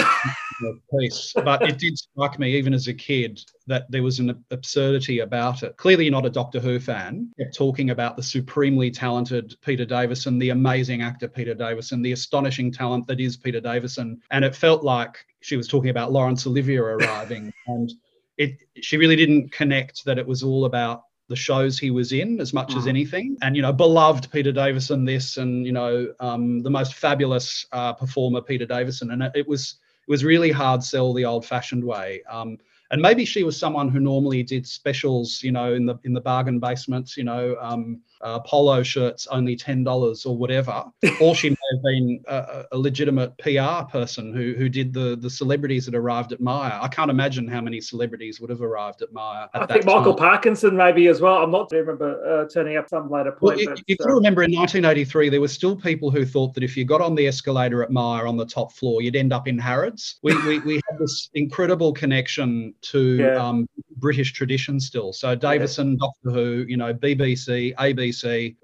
[1.00, 1.34] piece.
[1.36, 5.64] But it did strike me, even as a kid, that there was an absurdity about
[5.64, 5.78] it.
[5.78, 7.32] Clearly, you're not a Doctor Who fan.
[7.40, 12.72] Kept talking about the supremely talented Peter Davison, the amazing actor Peter Davison, the astonishing
[12.72, 16.78] talent that is Peter Davison, and it felt like she was talking about Laurence Olivier
[16.80, 17.94] arriving, and
[18.38, 22.40] it she really didn't connect that it was all about the shows he was in
[22.42, 22.78] as much mm.
[22.78, 23.38] as anything.
[23.42, 27.94] And, you know, beloved Peter Davison, this, and, you know, um, the most fabulous uh,
[27.94, 29.12] performer, Peter Davison.
[29.12, 29.76] And it, it, was
[30.08, 32.22] it was really hard sell the old fashioned way.
[32.30, 32.58] Um,
[32.94, 36.22] and maybe she was someone who normally did specials, you know, in the in the
[36.22, 40.86] bargain basements, you know, um, uh, polo shirts only ten dollars or whatever,
[41.22, 45.30] or she may have been a, a, legitimate PR person who who did the the
[45.30, 46.80] celebrities that arrived at Myer.
[46.82, 49.50] I can't imagine how many celebrities would have arrived at Myer.
[49.54, 50.14] At I think Michael.
[50.14, 51.44] Parkinson maybe as well.
[51.44, 53.58] I'm not I remember uh, turning up some later point.
[53.58, 56.78] Well, but, you uh, remember in 1983 there were still people who thought that if
[56.78, 59.58] you got on the escalator at Myer on the top floor, you'd end up in
[59.58, 60.20] Harrods.
[60.24, 63.36] We we, we had this incredible connection to yeah.
[63.36, 65.12] um, British tradition still.
[65.12, 65.98] So Davison, yeah.
[66.00, 68.13] Doctor Who, you know, BBC, ABC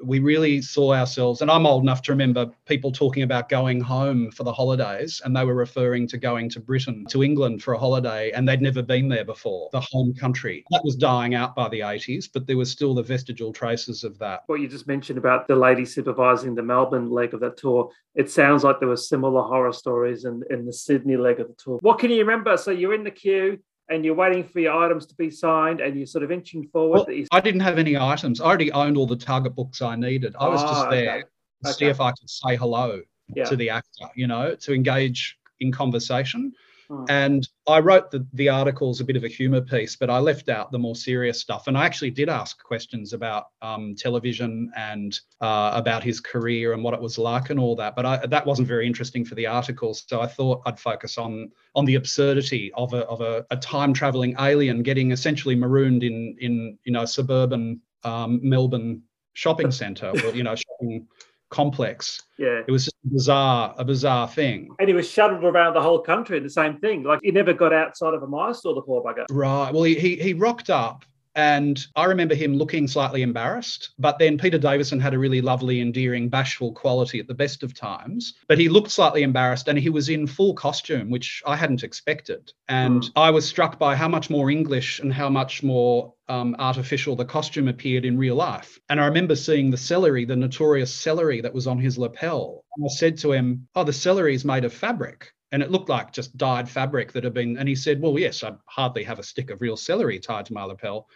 [0.04, 4.32] we really saw ourselves, and I'm old enough to remember people talking about going home
[4.32, 7.78] for the holidays, and they were referring to going to Britain, to England for a
[7.78, 10.64] holiday, and they'd never been there before, the home country.
[10.72, 14.18] That was dying out by the 80s, but there was still the vestigial traces of
[14.20, 14.44] that.
[14.48, 18.30] What you just mentioned about the lady supervising the Melbourne leg of that tour, it
[18.30, 21.80] sounds like there were similar horror stories in, in the Sydney leg of the tour.
[21.82, 22.58] What can you remember?
[22.58, 23.60] So you're in the queue,
[23.90, 27.06] and you're waiting for your items to be signed and you're sort of inching forward.
[27.08, 28.40] Well, I didn't have any items.
[28.40, 30.36] I already owned all the target books I needed.
[30.40, 31.24] I was just Oh, there okay.
[31.66, 33.02] to see if I could say hello
[33.36, 33.46] Yeah.
[33.46, 36.54] to the actor, you know, to engage in conversation.
[36.90, 37.06] Hmm.
[37.08, 40.50] And I wrote the, the articles a bit of a humor piece, but I left
[40.50, 41.68] out the more serious stuff.
[41.68, 46.84] And I actually did ask questions about um, television and uh, about his career and
[46.84, 47.96] what it was like and all that.
[47.96, 49.94] But I, that wasn't very interesting for the article.
[49.94, 53.94] So I thought I'd focus on on the absurdity of a of a, a time
[53.94, 60.32] traveling alien getting essentially marooned in in you know suburban um, Melbourne shopping centre or
[60.34, 61.08] you know shopping
[61.50, 62.22] complex.
[62.38, 62.62] yeah.
[62.68, 64.70] It was just a bizarre a bizarre thing.
[64.80, 67.04] And he was shuttled around the whole country, the same thing.
[67.04, 69.26] Like he never got outside of a Myer store, the poor bugger.
[69.30, 69.74] Right.
[69.74, 71.06] Well, he, he he rocked up,
[71.40, 73.92] and I remember him looking slightly embarrassed.
[73.98, 77.74] But then Peter Davison had a really lovely, endearing, bashful quality at the best of
[77.74, 78.34] times.
[78.50, 82.52] But he looked slightly embarrassed, and he was in full costume, which I hadn't expected.
[82.68, 83.12] And Hmm.
[83.16, 87.24] I was struck by how much more English and how much more um, artificial the
[87.24, 88.78] costume appeared in real life.
[88.90, 92.66] And I remember seeing the celery, the notorious celery that was on his lapel.
[92.76, 95.90] And I said to him, "Oh, the celery is made of fabric." And it looked
[95.90, 97.58] like just dyed fabric that had been.
[97.58, 100.54] And he said, Well, yes, I hardly have a stick of real celery tied to
[100.54, 101.08] my lapel.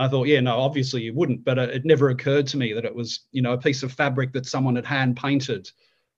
[0.00, 2.94] I thought, yeah, no, obviously you wouldn't, but it, never occurred to me that it
[2.94, 5.70] was, you know, a piece of fabric that someone had hand painted.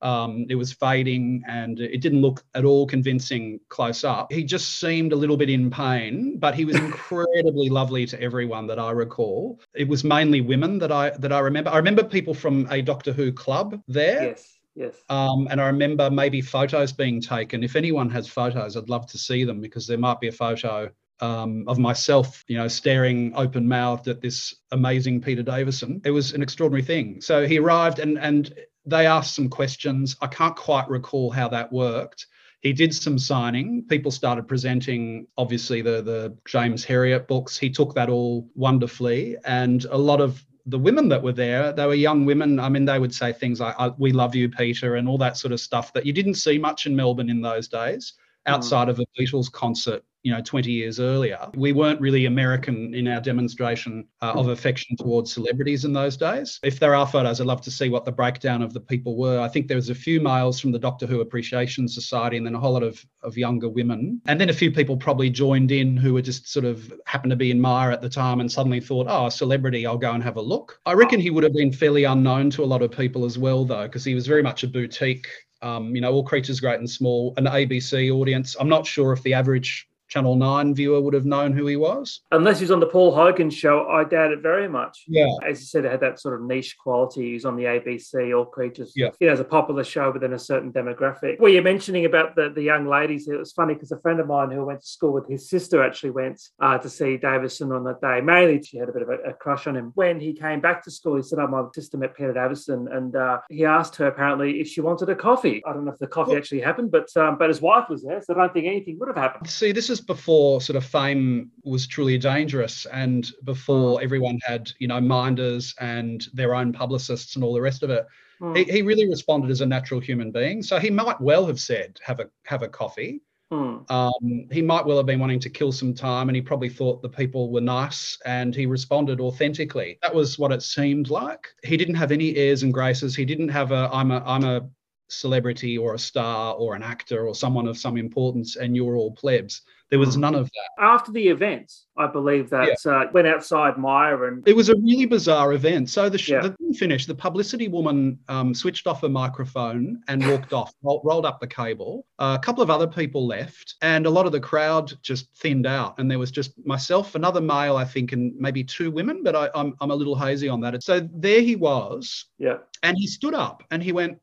[0.03, 4.33] Um, it was fading and it didn't look at all convincing close up.
[4.33, 8.69] He just seemed a little bit in pain, but he was incredibly lovely to everyone
[8.69, 9.61] that I recall.
[9.75, 11.71] It was mainly women that I that I remember.
[11.71, 14.23] I remember people from a Doctor Who club there.
[14.23, 14.95] Yes, yes.
[15.09, 17.65] Um, and I remember maybe photos being taken.
[17.65, 20.91] If anyone has photos, I'd love to see them because there might be a photo
[21.23, 26.03] um, of myself, you know, staring open mouthed at this amazing Peter Davison.
[26.05, 27.21] It was an extraordinary thing.
[27.23, 28.53] So he arrived and and
[28.85, 30.17] they asked some questions.
[30.21, 32.27] I can't quite recall how that worked.
[32.61, 33.85] He did some signing.
[33.89, 37.57] People started presenting, obviously, the the James Herriot books.
[37.57, 41.87] He took that all wonderfully, and a lot of the women that were there, they
[41.87, 42.61] were young women.
[42.61, 45.37] I mean, they would say things like, I, "We love you, Peter," and all that
[45.37, 48.15] sort of stuff that you didn't see much in Melbourne in those days,
[48.47, 51.39] outside of a Beatles concert, you know, 20 years earlier.
[51.55, 56.61] We weren't really American in our demonstration uh, of affection towards celebrities in those days.
[56.63, 59.41] If there are photos, I'd love to see what the breakdown of the people were.
[59.41, 62.55] I think there was a few males from the Doctor Who Appreciation Society, and then
[62.55, 65.97] a whole lot of of younger women, and then a few people probably joined in
[65.97, 68.81] who were just sort of happened to be in Myer at the time and suddenly
[68.81, 70.81] thought, oh, a celebrity, I'll go and have a look.
[70.87, 73.65] I reckon he would have been fairly unknown to a lot of people as well,
[73.65, 75.29] though, because he was very much a boutique.
[75.63, 78.57] Um, you know, all creatures great and small, an ABC audience.
[78.59, 82.21] I'm not sure if the average Channel 9 viewer would have known who he was.
[82.33, 85.05] Unless he's on the Paul Hogan show, I doubt it very much.
[85.09, 85.27] Yeah.
[85.43, 87.33] As you said, it had that sort of niche quality.
[87.33, 88.93] He's on the ABC, All Creatures.
[88.95, 89.09] Yeah.
[89.21, 91.41] You know, it's a popular show within a certain demographic.
[91.41, 93.27] Well, you're mentioning about the, the young ladies.
[93.27, 95.83] It was funny because a friend of mine who went to school with his sister
[95.83, 98.21] actually went uh, to see Davison on that day.
[98.21, 99.93] Mainly, she had a bit of a, a crush on him.
[99.95, 102.87] When he came back to school, he said, Oh, my sister met Peter Davison.
[102.93, 105.63] And uh, he asked her apparently if she wanted a coffee.
[105.67, 108.03] I don't know if the coffee Well- actually happened, but um, but his wife was
[108.03, 108.21] there.
[108.21, 109.49] So I don't think anything would have happened.
[109.49, 114.89] See, this is before sort of fame was truly dangerous and before everyone had, you
[114.89, 118.07] know, minders and their own publicists and all the rest of it.
[118.39, 118.55] Hmm.
[118.55, 120.63] He, he really responded as a natural human being.
[120.63, 123.23] So he might well have said, have a have a coffee.
[123.51, 123.81] Hmm.
[123.91, 127.03] Um, he might well have been wanting to kill some time and he probably thought
[127.03, 129.99] the people were nice and he responded authentically.
[130.01, 131.49] That was what it seemed like.
[131.63, 133.15] He didn't have any airs and graces.
[133.15, 134.69] He didn't have a I'm a I'm a
[135.09, 139.13] celebrity or a star or an actor or someone of some importance and you're all
[139.13, 139.63] plebs.
[139.93, 140.83] There was none of that.
[140.83, 145.05] After the event, I believe that uh, went outside Myer and It was a really
[145.05, 145.91] bizarre event.
[145.91, 146.41] So the, sh- Yeah.
[146.41, 147.09] the thing finished.
[147.09, 151.47] The publicity woman um, switched off her microphone and walked off, roll- rolled up the
[151.47, 152.07] cable.
[152.19, 155.67] Uh, a couple of other people left, and a lot of the crowd just thinned
[155.67, 155.99] out.
[155.99, 159.51] And there was just myself, another male, I think, and maybe two women, but I,
[159.55, 160.83] I'm, I'm a little hazy on that.
[160.83, 162.57] So there he was, yeah.
[162.83, 164.19] and he stood up and he went,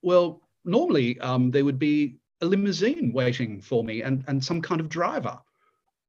[0.00, 4.80] Well, normally um, there would be a limousine waiting for me and, and some kind
[4.80, 5.38] of driver.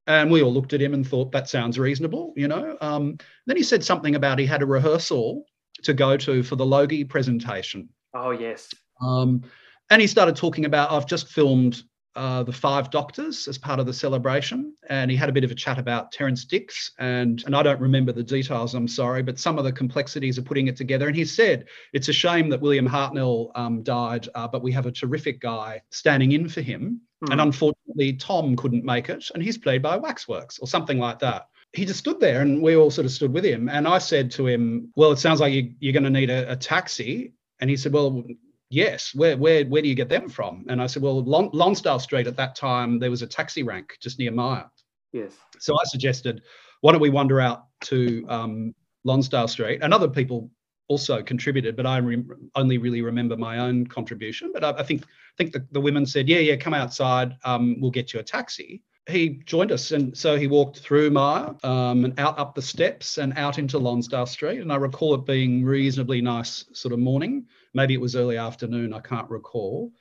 [0.06, 2.76] And we all looked at him and thought, that sounds reasonable, you know.
[2.80, 5.44] Um, then he said something about he had a rehearsal
[5.82, 7.88] to go to for the Logie presentation.
[8.14, 8.70] Oh yes.
[9.00, 9.42] Um,
[9.90, 11.82] and he started talking about, I've just filmed
[12.16, 14.74] uh, the Five Doctors as part of the celebration.
[14.88, 16.92] And he had a bit of a chat about Terrance Dicks.
[16.98, 20.44] And, and I don't remember the details, I'm sorry, but some of the complexities of
[20.44, 21.06] putting it together.
[21.06, 24.86] And he said, it's a shame that William Hartnell um, died, uh, but we have
[24.86, 27.00] a terrific guy standing in for him.
[27.24, 27.32] Hmm.
[27.32, 29.30] And unfortunately, Tom couldn't make it.
[29.34, 31.46] And he's played by Waxworks or something like that.
[31.72, 33.68] He just stood there and we all sort of stood with him.
[33.68, 36.50] And I said to him, Well, it sounds like you, you're going to need a,
[36.50, 37.34] a taxi.
[37.60, 38.24] And he said, Well,
[38.70, 39.14] yes.
[39.14, 40.64] Where, where, where do you get them from?
[40.68, 43.96] And I said, Well, Lon- Lonsdale Street at that time, there was a taxi rank
[44.00, 44.70] just near Myer.
[45.12, 45.32] Yes.
[45.58, 46.42] So I suggested,
[46.80, 49.80] why don't we wander out to um, Lonsdale Street?
[49.82, 50.50] And other people
[50.88, 52.24] also contributed, but I re-
[52.56, 54.50] only really remember my own contribution.
[54.52, 57.36] But I, I think I think the, the women said, yeah, yeah, come outside.
[57.44, 58.82] Um, we'll get you a taxi.
[59.08, 63.18] He joined us, and so he walked through Myer um, and out up the steps
[63.18, 64.60] and out into Lonsdale Street.
[64.60, 67.46] And I recall it being reasonably nice sort of morning.
[67.74, 68.92] Maybe it was early afternoon.
[68.92, 69.92] I can't recall.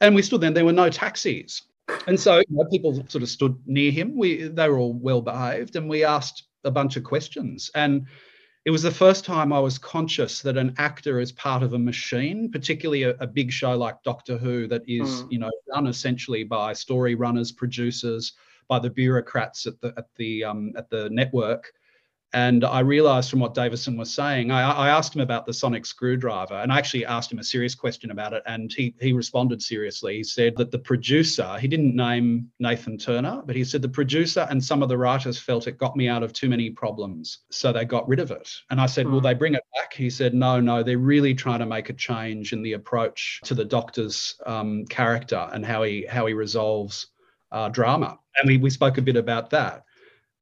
[0.00, 0.48] And we stood there.
[0.48, 1.62] And there were no taxis.
[2.06, 4.16] And so you know, people sort of stood near him.
[4.16, 7.70] We they were all well behaved, and we asked a bunch of questions.
[7.74, 8.06] And
[8.64, 11.78] it was the first time I was conscious that an actor is part of a
[11.78, 15.32] machine, particularly a, a big show like Doctor Who that is, mm.
[15.32, 18.32] you know, done essentially by story runners, producers,
[18.66, 21.72] by the bureaucrats at the at the um, at the network.
[22.34, 25.86] And I realized from what Davison was saying, I, I, asked him about the sonic
[25.86, 28.42] screwdriver, and I actually asked him a serious question about it.
[28.44, 30.16] And he, he responded seriously.
[30.16, 34.48] He said that the producer, he didn't name Nathan Turner, but he said the producer
[34.50, 37.38] and some of the writers felt it got me out of too many problems.
[37.52, 38.50] So they got rid of it.
[38.68, 39.12] And I said, mm.
[39.12, 39.26] Will hmm.
[39.26, 39.94] they bring it back?
[39.94, 43.54] He said, No, no, they're really trying to make a change in the approach to
[43.54, 47.06] the doctor's um, character and how he, how he resolves
[47.52, 48.18] uh, drama.
[48.40, 49.84] And we, we spoke a bit about that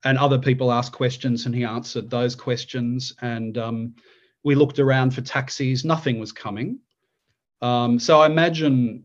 [0.04, 3.14] and other people asked questions and he answered those questions.
[3.20, 3.94] And um,
[4.42, 5.84] we looked around for taxis.
[5.84, 6.78] Nothing was coming.
[7.60, 9.04] Um, so i imagine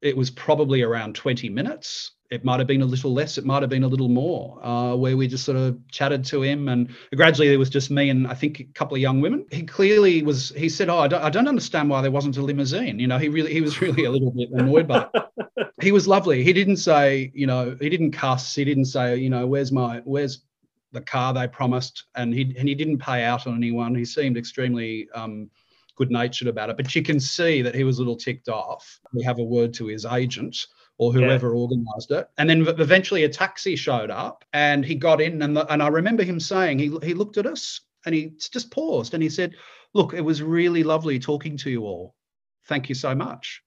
[0.00, 2.12] it was probably around 20 minutes.
[2.32, 3.38] It might have been a little less.
[3.38, 6.42] It might have been a little more uh, where we just sort of chatted to
[6.42, 6.68] him.
[6.68, 9.46] And gradually it was just me and i think a couple of young women.
[9.52, 12.42] He clearly was he said oh i don't, I don't understand why there wasn't a
[12.42, 12.98] limousine.
[12.98, 15.41] You know he really he was really a little bit annoyed by it
[15.82, 16.44] he was lovely.
[16.44, 18.54] He didn't say, you know, he didn't cuss.
[18.54, 20.44] He didn't say, you know, where's my, where's
[20.92, 22.04] the car they promised?
[22.14, 23.94] And he and he didn't pay out on anyone.
[23.94, 25.50] He seemed extremely um,
[25.96, 26.76] good natured about it.
[26.76, 29.00] But you can see that he was a little ticked off.
[29.12, 30.66] We have a word to his agent
[30.98, 31.54] or whoever yeah.
[31.54, 32.28] organized it.
[32.38, 35.88] And then eventually a taxi showed up and he got in and the, and I
[35.88, 39.54] remember him saying he he looked at us and he just paused and he said,
[39.94, 42.14] "Look, it was really lovely talking to you all.
[42.66, 43.62] Thank you so much."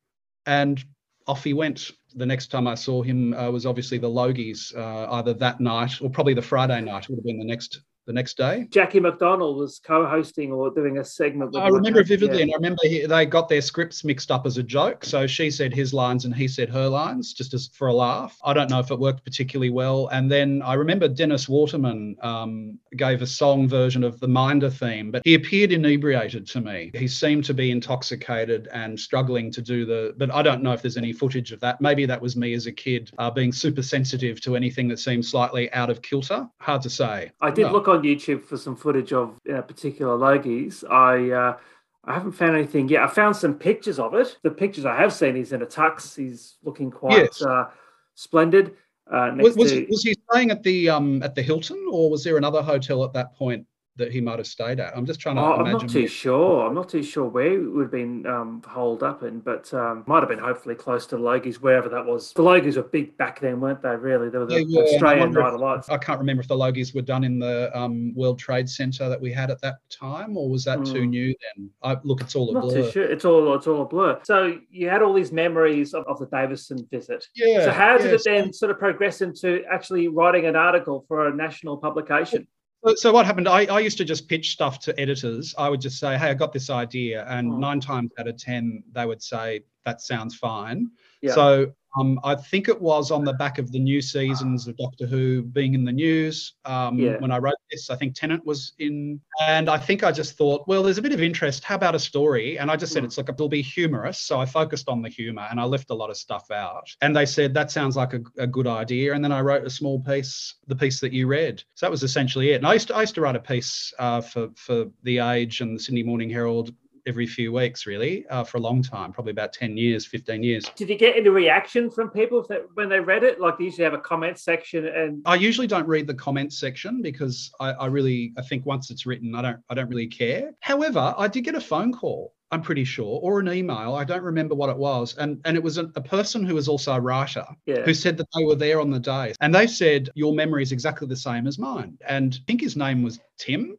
[0.46, 0.84] And
[1.28, 1.92] off he went.
[2.16, 6.02] The next time I saw him uh, was obviously the Logies, uh, either that night
[6.02, 7.10] or probably the Friday night.
[7.10, 8.68] Would have been the next the next day.
[8.70, 11.56] Jackie McDonald was co-hosting or doing a segment.
[11.56, 12.44] I remember vividly, yeah.
[12.44, 15.04] and I remember he, they got their scripts mixed up as a joke.
[15.04, 18.38] So she said his lines and he said her lines, just as for a laugh.
[18.44, 20.08] I don't know if it worked particularly well.
[20.08, 25.12] And then I remember Dennis Waterman um, gave a song version of the Minder theme,
[25.12, 26.92] but he appeared inebriated to me.
[26.94, 30.14] He seemed to be intoxicated and struggling to do the.
[30.18, 31.82] But I don't know if there's any footage of that.
[31.82, 35.26] Maybe that was me as a kid uh, being super sensitive to anything that seemed
[35.26, 36.48] slightly out of kilter.
[36.60, 37.32] Hard to say.
[37.42, 37.72] I did no.
[37.72, 40.84] look on on YouTube for some footage of uh, particular Logies.
[40.90, 41.58] I uh,
[42.06, 43.04] I haven't found anything yet.
[43.04, 44.38] I found some pictures of it.
[44.44, 46.16] The pictures I have seen, he's in a tux.
[46.16, 47.42] He's looking quite yes.
[47.42, 47.66] uh,
[48.14, 48.76] splendid.
[49.12, 49.86] Uh, was, was, to...
[49.90, 53.14] was, he staying at the um, at the Hilton, or was there another hotel at
[53.14, 53.66] that point
[53.98, 54.96] that he might have stayed at.
[54.96, 55.42] I'm just trying to.
[55.42, 56.68] Oh, I'm not too sure.
[56.68, 60.04] I'm not too sure where it would have been um, holed up in, but um,
[60.06, 62.34] might have been hopefully close to Logies, wherever that was.
[62.34, 63.96] The Logies were big back then, weren't they?
[63.96, 65.90] Really, they were the yeah, Australian Night of Lights.
[65.90, 69.20] I can't remember if the Logies were done in the um, World Trade Center that
[69.20, 70.92] we had at that time, or was that mm.
[70.92, 71.10] too hmm.
[71.10, 71.70] new then?
[71.82, 72.84] I, look, it's all a not blur.
[72.84, 73.06] Too sure.
[73.06, 74.20] It's all it's all a blur.
[74.24, 77.26] So you had all these memories of, of the Davison visit.
[77.34, 77.66] Yeah.
[77.66, 78.66] So how did yeah, it then so...
[78.66, 82.48] sort of progress into actually writing an article for a national publication?
[82.96, 83.48] So what happened?
[83.48, 85.56] I, I used to just pitch stuff to editors.
[85.58, 87.58] I would just say, "Hey, I got this idea," and oh.
[87.58, 91.34] nine times out of ten, they would say, "That sounds fine." Yeah.
[91.34, 95.06] So um, I think it was on the back of the new seasons of Doctor
[95.06, 97.18] Who being in the news um, yeah.
[97.18, 97.90] when I wrote this.
[97.90, 101.14] I think Tennant was in, and I think I just thought, well, there's a bit
[101.14, 101.64] of interest.
[101.64, 102.58] How about a story?
[102.60, 103.06] And I just said mm.
[103.06, 104.20] it's like it'll be humorous.
[104.20, 106.90] So I focused on the humor and I left a lot of stuff out.
[107.02, 109.14] And they said that sounds like a, a good idea.
[109.14, 111.64] And then I wrote a small piece, the piece that you read.
[111.76, 112.56] So that was essentially it.
[112.56, 115.62] And I used to, I used to write a piece uh, for for the Age
[115.62, 116.74] and the Sydney Morning Herald
[117.06, 120.66] every few weeks, really, uh, for a long time, probably about 10 years, 15 years.
[120.76, 123.40] Did you get any reaction from people when they read it?
[123.40, 125.22] Like, they usually have a comment section and.
[125.26, 129.06] I usually don't read the comment section because I, I really, I think once it's
[129.06, 130.52] written, I don't, I don't really care.
[130.60, 133.96] However, I did get a phone call I'm pretty sure, or an email.
[133.96, 135.18] I don't remember what it was.
[135.18, 137.82] And and it was a, a person who was also a writer yeah.
[137.82, 139.34] who said that they were there on the day.
[139.42, 141.98] And they said, Your memory is exactly the same as mine.
[142.08, 143.78] And I think his name was Tim.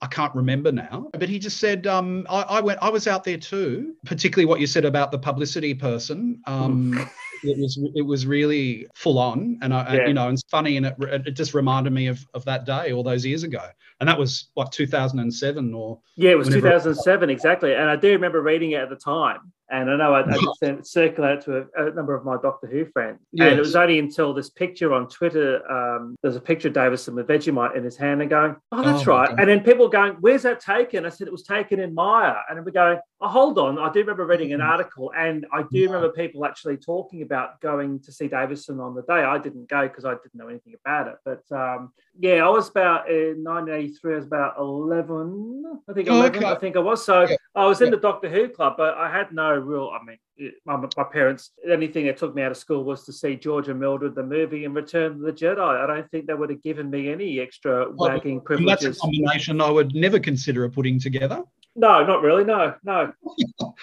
[0.00, 3.24] I can't remember now, but he just said, um, I, I, went, I was out
[3.24, 6.40] there too, particularly what you said about the publicity person.
[6.46, 7.08] Um,
[7.42, 10.06] it was, it was really full on and, I, yeah.
[10.06, 10.76] you know, and it's funny.
[10.76, 13.64] And it, it just reminded me of, of that day all those years ago.
[14.00, 16.00] And that was what, 2007 or?
[16.16, 17.74] Yeah, it was 2007, exactly.
[17.74, 20.86] And I do remember reading it at the time And I know I, I sent
[20.86, 23.18] circulate to a, a, number of my Doctor Who friends.
[23.32, 23.50] Yes.
[23.50, 27.14] And it was only until this picture on Twitter, um, there's a picture of Davison
[27.14, 29.30] with Vegemite in his hand and going, oh, that's Oh, right.
[29.38, 31.04] And then people going, where's that taken?
[31.04, 32.36] I said, it was taken in Myer.
[32.48, 33.78] And we're going, oh, hold on.
[33.78, 34.68] I do remember reading an Mm.
[34.68, 35.86] article and I do Yeah.
[35.86, 39.22] remember people actually talking about going to see Davison on the day.
[39.24, 41.16] I didn't go because I didn't know anything about it.
[41.24, 46.16] But um, yeah, I was about in 1983, I was about 11, I think Oh,
[46.16, 46.46] 11, okay.
[46.46, 47.04] I think I was.
[47.04, 47.36] So Yeah.
[47.54, 47.96] I was in Yeah.
[47.96, 51.50] the Doctor Who club, but I had no real, I mean, it- my, my parents,
[51.64, 54.14] the only thing that took me out of school was to see George and Mildred,
[54.14, 55.58] the movie, and Return of the Jedi.
[55.58, 58.94] I don't think they would have given me any extra Well, wagging And that's a
[58.94, 61.42] combination I would never consider putting together.
[61.76, 62.44] No, not really.
[62.44, 63.12] No, no.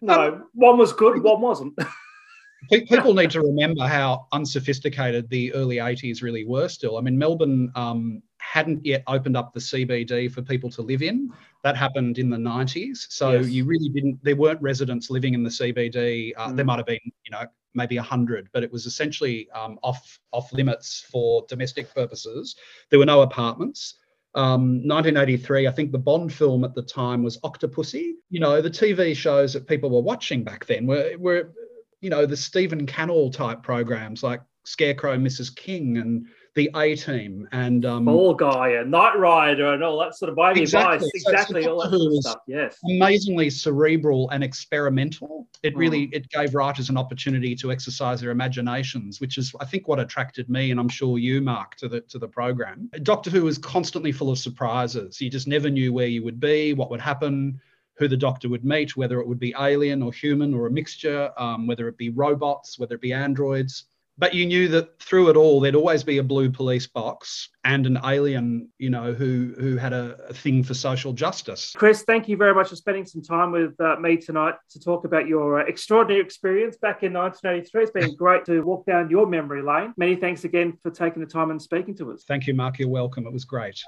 [0.00, 1.76] No, one was good, one wasn't.
[2.70, 6.98] People need to remember how unsophisticated the early 80s really were still.
[6.98, 8.22] I mean, Melbourne um,
[8.52, 11.30] hadn't yet opened up the CBD for people to live in.
[11.64, 13.06] That happened in the 90s.
[13.10, 13.50] So Yes.
[13.50, 16.32] you really didn't, there weren't residents living in the CBD.
[16.36, 16.68] Uh, There Mm.
[16.68, 17.44] might have been, you know,
[17.74, 22.56] maybe 100, but it was essentially um, off, off limits for domestic purposes.
[22.90, 23.94] There were no apartments.
[24.34, 28.12] Um, 1983, I think the Bond film at the time was Octopussy.
[28.30, 31.52] You know, the TV shows that people were watching back then were, were
[32.00, 35.54] you know, the Stephen Cannell type programs like Scarecrow, Mrs.
[35.54, 40.14] King, and the A Team, and um, Fall Guy and Knight Rider and all that
[40.16, 40.98] sort of Miami Exactly.
[40.98, 41.02] Vice.
[41.02, 42.38] So- so Exactly, all that sort of stuff.
[42.46, 42.78] Yes.
[42.84, 45.46] amazingly cerebral and experimental.
[45.62, 45.78] It Mm.
[45.78, 50.00] really it gave writers an opportunity to exercise their imaginations, which is I think what
[50.00, 52.90] attracted me, and I'm sure you, Mark, to the to the program.
[53.02, 55.20] Doctor Who was constantly full of surprises.
[55.20, 57.60] You just never knew where you would be, what would happen.
[57.98, 61.32] Who the doctor would meet, whether it would be alien or human or a mixture,
[61.36, 63.86] um, whether it be robots, whether it be androids.
[64.18, 67.86] But you knew that through it all, there'd always be a blue police box and
[67.86, 71.72] an alien, you know, who who had a, a thing for social justice.
[71.76, 75.04] Chris, thank you very much for spending some time with uh, me tonight to talk
[75.04, 77.82] about your uh, extraordinary experience back in 1983.
[77.82, 79.94] It's been great to walk down your memory lane.
[79.96, 82.24] Many thanks again for taking the time and speaking to us.
[82.26, 82.80] Thank you, Mark.
[82.80, 83.26] You're welcome.
[83.26, 83.84] It was great.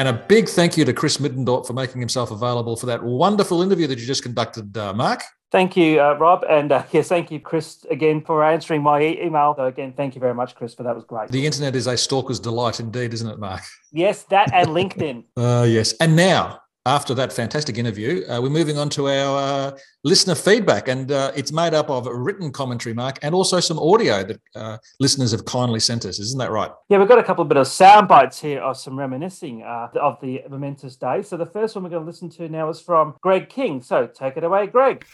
[0.00, 3.60] And a big thank you to Chris Middendorf for making himself available for that wonderful
[3.60, 5.20] interview that you just conducted, uh, Mark.
[5.52, 6.42] Thank you, uh, Rob.
[6.48, 9.52] And uh, yes, thank you, Chris, again for answering my e- email.
[9.58, 10.94] So, again, thank you very much, Chris, for that.
[10.94, 11.28] was great.
[11.28, 13.60] The internet is a stalker's delight indeed, isn't it, Mark?
[13.92, 15.24] Yes, that and LinkedIn.
[15.36, 15.92] Uh, yes.
[16.00, 20.88] And now, after that fantastic interview, uh, we're moving on to our uh, listener feedback.
[20.88, 24.78] And uh, it's made up of written commentary, Mark, and also some audio that uh,
[24.98, 26.18] listeners have kindly sent us.
[26.18, 26.70] Isn't that right?
[26.88, 29.88] Yeah, we've got a couple of bit of sound bites here of some reminiscing uh,
[30.00, 31.22] of the momentous day.
[31.22, 33.82] So the first one we're going to listen to now is from Greg King.
[33.82, 35.04] So take it away, Greg.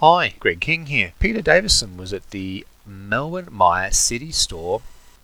[0.00, 1.12] Hi, Greg King here.
[1.18, 4.80] Peter Davison was at the Melbourne Myer City Store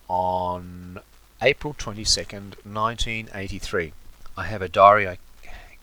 [0.07, 1.01] on
[1.41, 3.93] April 22nd, 1983.
[4.37, 5.19] I have a diary I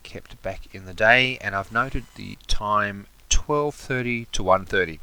[0.03, 4.99] kept back in the day and I've noted the time 12:30 to 1:30,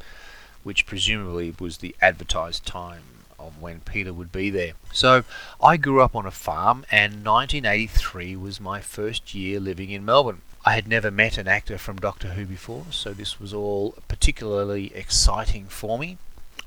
[0.62, 4.72] which presumably was the advertised time of when Peter would be there.
[4.92, 5.24] So,
[5.62, 10.42] I grew up on a farm and 1983 was my first year living in Melbourne.
[10.66, 14.94] I had never met an actor from Doctor Who before, so this was all particularly
[14.94, 16.18] exciting for me.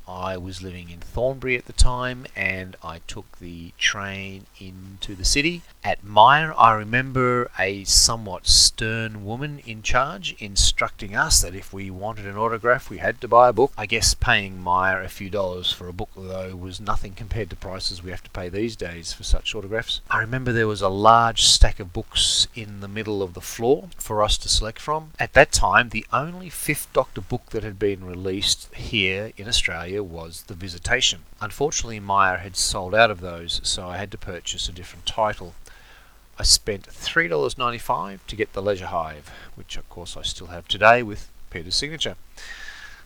[0.08, 5.26] I was living in Thornbury at the time and I took the train into the
[5.26, 5.62] city.
[5.84, 11.90] At Myer, I remember a somewhat stern woman in charge instructing us that if we
[11.90, 13.74] wanted an autograph, we had to buy a book.
[13.76, 17.56] I guess paying Myer a few dollars for a book, though, was nothing compared to
[17.56, 20.02] prices we have to pay these days for such autographs.
[20.12, 23.90] I remember there was a large stack of books in the middle of the floor
[23.98, 25.14] for us to select from.
[25.20, 30.04] At that time, the only Fifth Doctor book that had been released here in Australia
[30.04, 31.22] was The Visitation.
[31.42, 35.56] Unfortunately, Myer had sold out of those, so I had to purchase a different title.
[36.40, 41.04] I spent $3.95 to get The Leisure Hive, which of course I still have today
[41.04, 42.16] with Peter's signature.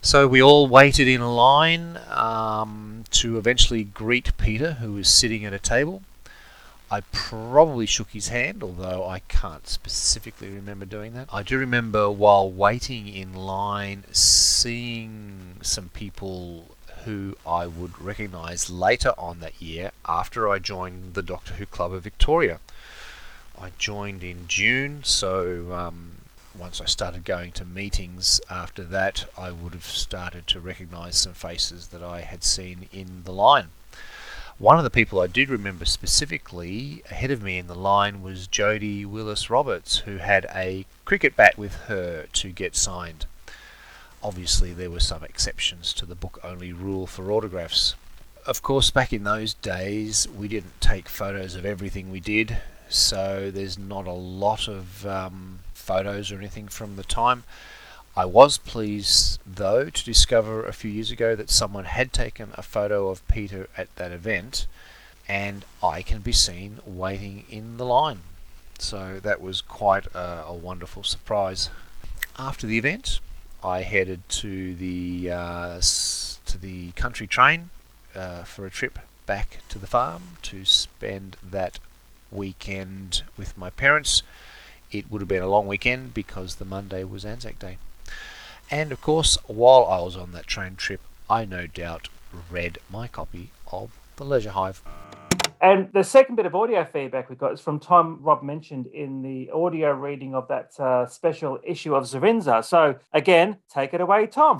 [0.01, 5.53] So we all waited in line um, to eventually greet Peter, who was sitting at
[5.53, 6.03] a table.
[6.91, 11.27] I probably shook his hand, although I can't specifically remember doing that.
[11.33, 19.13] I do remember while waiting in line seeing some people who I would recognise later
[19.17, 22.59] on that year after I joined the Doctor Who Club of Victoria.
[23.59, 26.17] I joined in June, so um,
[26.57, 31.33] once I started going to meetings after that, I would have started to recognise some
[31.33, 33.69] faces that I had seen in the line.
[34.57, 38.47] One of the people I did remember specifically ahead of me in the line was
[38.47, 43.25] Jodie Willis Roberts, who had a cricket bat with her to get signed.
[44.23, 47.95] Obviously, there were some exceptions to the book only rule for autographs.
[48.45, 52.57] of course, back in those days, we didn't take photos of everything we did,
[52.89, 57.43] so there's not a lot of um, photos or anything from the time.
[58.17, 62.61] I was pleased, though, to discover a few years ago that someone had taken a
[62.61, 64.67] photo of Peter at that event,
[65.27, 68.21] and I can be seen waiting in the line.
[68.79, 71.69] So that was quite a, a wonderful surprise.
[72.37, 73.19] After the event,
[73.63, 77.69] I headed to the uh, to the country train
[78.15, 81.79] uh, for a trip back to the farm to spend that
[82.31, 84.23] weekend with my parents.
[84.91, 87.77] It would have been a long weekend because the Monday was Anzac Day.
[88.71, 92.09] And of course, while I was on that train trip, I no doubt
[92.49, 94.81] read my copy of The Leisure Hive.
[95.61, 99.21] And the second bit of audio feedback we got is from Tom Rob mentioned in
[99.21, 102.63] the audio reading of that uh, special issue of Zerinza.
[102.63, 104.59] So again, take it away, Tom.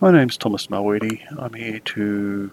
[0.00, 1.22] My name's Thomas Mulweedy.
[1.38, 2.50] I'm here to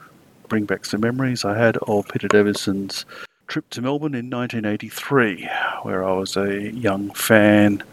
[0.48, 3.06] bring back some memories I had of Peter Davison's
[3.52, 5.46] trip to Melbourne in 1983,
[5.82, 7.84] where I was a young fan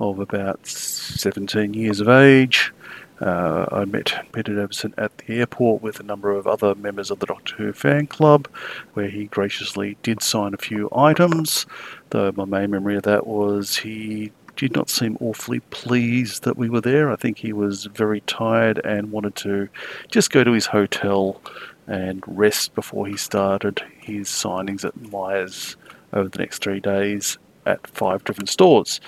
[0.00, 2.72] of about 17 years of age.
[3.20, 7.20] Uh, I met Peter Davison at the airport with a number of other members of
[7.20, 8.48] the Doctor Who fan club,
[8.94, 11.64] where he graciously did sign a few items.
[12.10, 16.68] Though my main memory of that was he did not seem awfully pleased that we
[16.68, 17.12] were there.
[17.12, 19.68] I think he was very tired and wanted to
[20.08, 21.40] just go to his hotel
[21.88, 25.76] and rest before he started his signings at Myers
[26.12, 29.00] over the next three days at five different stores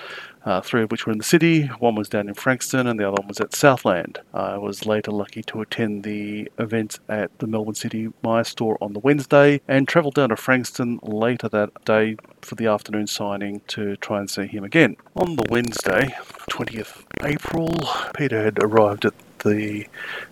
[0.45, 1.67] uh, three of which were in the city.
[1.67, 4.19] One was down in Frankston, and the other one was at Southland.
[4.33, 8.93] I was later lucky to attend the event at the Melbourne City Myer store on
[8.93, 13.97] the Wednesday and travelled down to Frankston later that day for the afternoon signing to
[13.97, 14.97] try and see him again.
[15.15, 16.15] On the Wednesday,
[16.51, 17.79] 20th April,
[18.17, 19.15] Peter had arrived at
[19.45, 19.87] the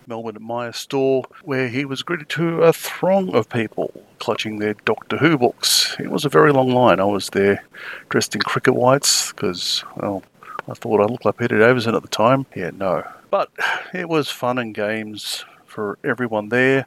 [0.07, 5.17] Melbourne Myer store, where he was greeted to a throng of people clutching their Doctor
[5.17, 5.97] Who books.
[5.99, 7.01] It was a very long line.
[7.01, 7.65] I was there
[8.09, 10.23] dressed in cricket whites because, well,
[10.69, 12.47] I thought I looked like Peter Davison at the time.
[12.55, 13.03] Yeah, no.
[13.31, 13.51] But
[13.93, 16.85] it was fun and games for everyone there.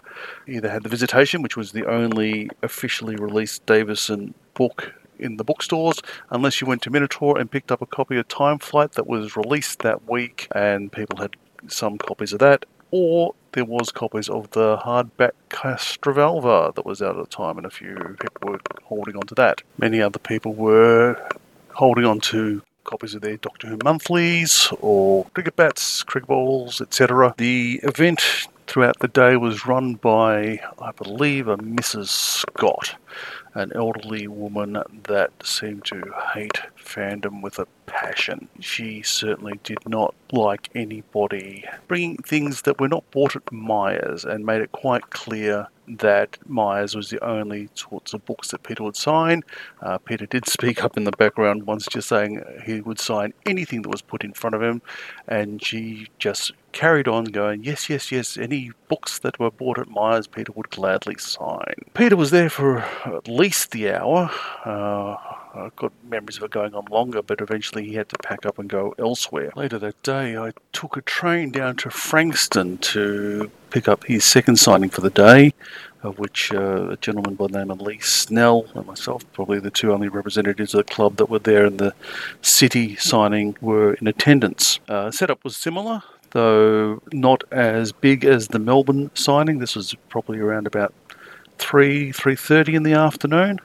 [0.47, 6.01] Either had the Visitation, which was the only officially released Davison book in the bookstores
[6.32, 9.38] unless you went to Minotaur and picked up a copy of Time Flight that was
[9.38, 11.36] released that week and people had
[11.68, 17.18] some copies of that, or there was copies of the hardback Castrovalva that was out
[17.18, 19.62] at the time, and a few people were holding on to that.
[19.78, 21.18] Many other people were
[21.74, 27.34] holding on to copies of their Doctor Who monthlies or cricket bats, cricket balls, etc.
[27.38, 32.07] The event throughout the day was run by, I believe, a Mrs.
[32.07, 32.95] Scott,
[33.54, 38.47] an elderly woman that seemed to hate fandom with a passion.
[38.60, 44.45] She certainly did not like anybody bringing things that were not bought at Myers and
[44.45, 48.95] made it quite clear that Myers was the only sorts of books that Peter would
[48.95, 49.43] sign.
[49.81, 53.81] Uh, Peter did speak up in the background once, just saying he would sign anything
[53.81, 54.81] that was put in front of him,
[55.27, 59.89] and she just carried on going, Yes, yes, yes, any books that were bought at
[59.89, 61.75] Myers, Peter would gladly sign.
[61.93, 64.31] Peter was there for at least the hour.
[64.65, 65.15] Uh,
[65.54, 68.58] I've got memories of it going on longer, but eventually he had to pack up
[68.58, 69.52] and go elsewhere.
[69.56, 74.58] Later that day, I took a train down to Frankston to pick up his second
[74.58, 75.54] signing for the day,
[76.04, 79.70] of which uh, a gentleman by the name of Lee Snell and myself, probably the
[79.70, 81.93] two only representatives of the club that were there in the
[82.41, 84.80] city signing, were in attendance.
[84.88, 89.60] Uh, setup was similar, though not as big as the Melbourne signing.
[89.60, 90.93] This was probably around about
[91.58, 93.60] three three thirty in the afternoon.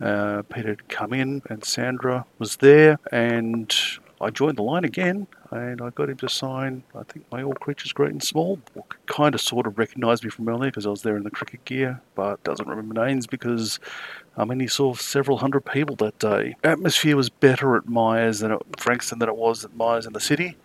[0.00, 3.74] Uh, Peter had come in, and Sandra was there, and
[4.20, 7.54] I joined the line again, and I got him to sign, I think, my All
[7.54, 8.98] Creatures Great and Small book.
[9.06, 11.64] Kind of sort of recognised me from earlier because I was there in the cricket
[11.64, 13.78] gear, but doesn't remember names because
[14.36, 16.56] I mean, he saw several hundred people that day.
[16.64, 20.20] Atmosphere was better at Myers than at Frankston than it was at Myers in the
[20.20, 20.56] city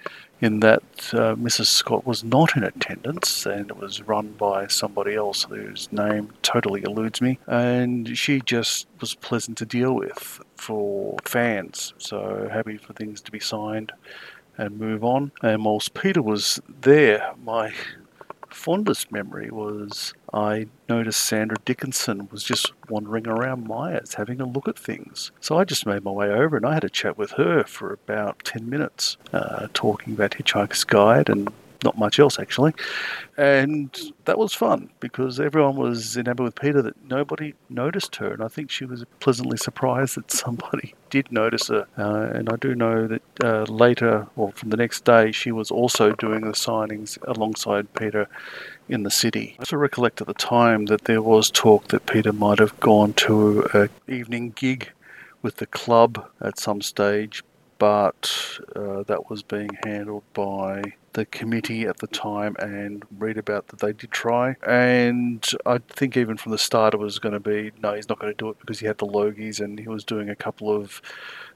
[0.42, 0.84] in that
[1.14, 1.68] uh, Mrs.
[1.68, 6.82] Scott was not in attendance and it was run by somebody else whose name totally
[6.84, 7.40] eludes me.
[7.48, 11.94] And she just was pleasant to deal with for fans.
[11.98, 13.92] So happy for things to be signed
[14.58, 15.32] and move on.
[15.42, 17.74] And whilst Peter was there, my
[18.50, 24.68] fondest memory was I noticed Sandra Dickinson was just wandering around Myers having a look
[24.68, 25.32] at things.
[25.40, 27.94] So I just made my way over and I had a chat with her for
[27.94, 31.52] about 10 minutes, uh, talking about Hitchhiker's Guide and
[31.84, 32.74] not much else actually.
[33.38, 38.34] And that was fun because everyone was enamored with Peter that nobody noticed her.
[38.34, 41.88] And I think she was pleasantly surprised that somebody did notice her.
[41.98, 45.72] Uh, and I do know that uh, later, or from the next day, she was
[45.72, 48.28] also doing the signings alongside Peter
[48.90, 49.56] in the city.
[49.58, 53.14] I also recollect at the time that there was talk that Peter might have gone
[53.14, 54.92] to an evening gig
[55.42, 57.44] with the club at some stage,
[57.78, 60.82] but uh, that was being handled by
[61.14, 64.56] the committee at the time and read about that they did try.
[64.68, 68.20] And I think even from the start it was going to be no, he's not
[68.20, 70.76] going to do it because he had the Logies and he was doing a couple
[70.76, 71.02] of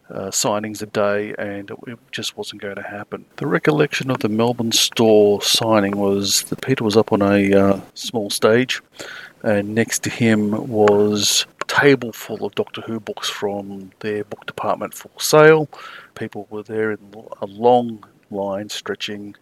[0.09, 3.25] uh, signings a day and it just wasn't going to happen.
[3.37, 7.81] The recollection of the Melbourne store signing was that Peter was up on a uh,
[7.93, 8.81] small stage
[9.43, 14.45] and next to him was a table full of Doctor Who books from their book
[14.45, 15.67] department for sale.
[16.15, 16.99] People were there in
[17.41, 19.35] a long line stretching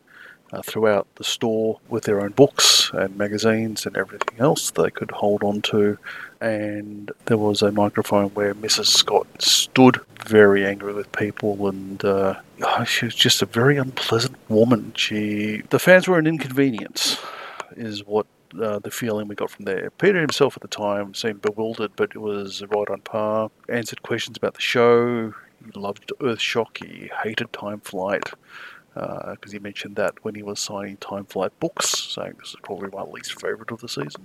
[0.53, 5.11] uh, throughout the store with their own books and magazines and everything else they could
[5.11, 5.97] hold on to.
[6.39, 8.87] And there was a microphone where Mrs.
[8.87, 12.35] Scott stood very angry with people, and uh,
[12.85, 14.93] she was just a very unpleasant woman.
[14.95, 17.17] She, the fans were an inconvenience,
[17.75, 18.25] is what
[18.61, 19.91] uh, the feeling we got from there.
[19.91, 23.49] Peter himself at the time seemed bewildered, but it was right on par.
[23.69, 25.33] Answered questions about the show.
[25.63, 26.83] He loved Earthshock.
[26.83, 28.31] He hated Time Flight
[28.93, 32.57] because uh, he mentioned that when he was signing Time Flight books, saying this is
[32.63, 34.23] probably my least favourite of the season.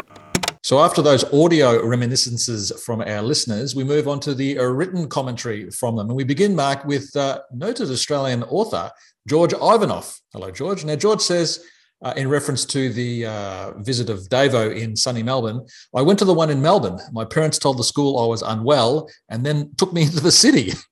[0.63, 5.71] So, after those audio reminiscences from our listeners, we move on to the written commentary
[5.71, 6.09] from them.
[6.09, 8.91] And we begin, Mark, with uh, noted Australian author
[9.29, 10.19] George Ivanoff.
[10.33, 10.85] Hello, George.
[10.85, 11.65] Now, George says,
[12.03, 15.65] uh, in reference to the uh, visit of Davo in sunny Melbourne,
[15.95, 16.99] I went to the one in Melbourne.
[17.13, 20.73] My parents told the school I was unwell and then took me into the city.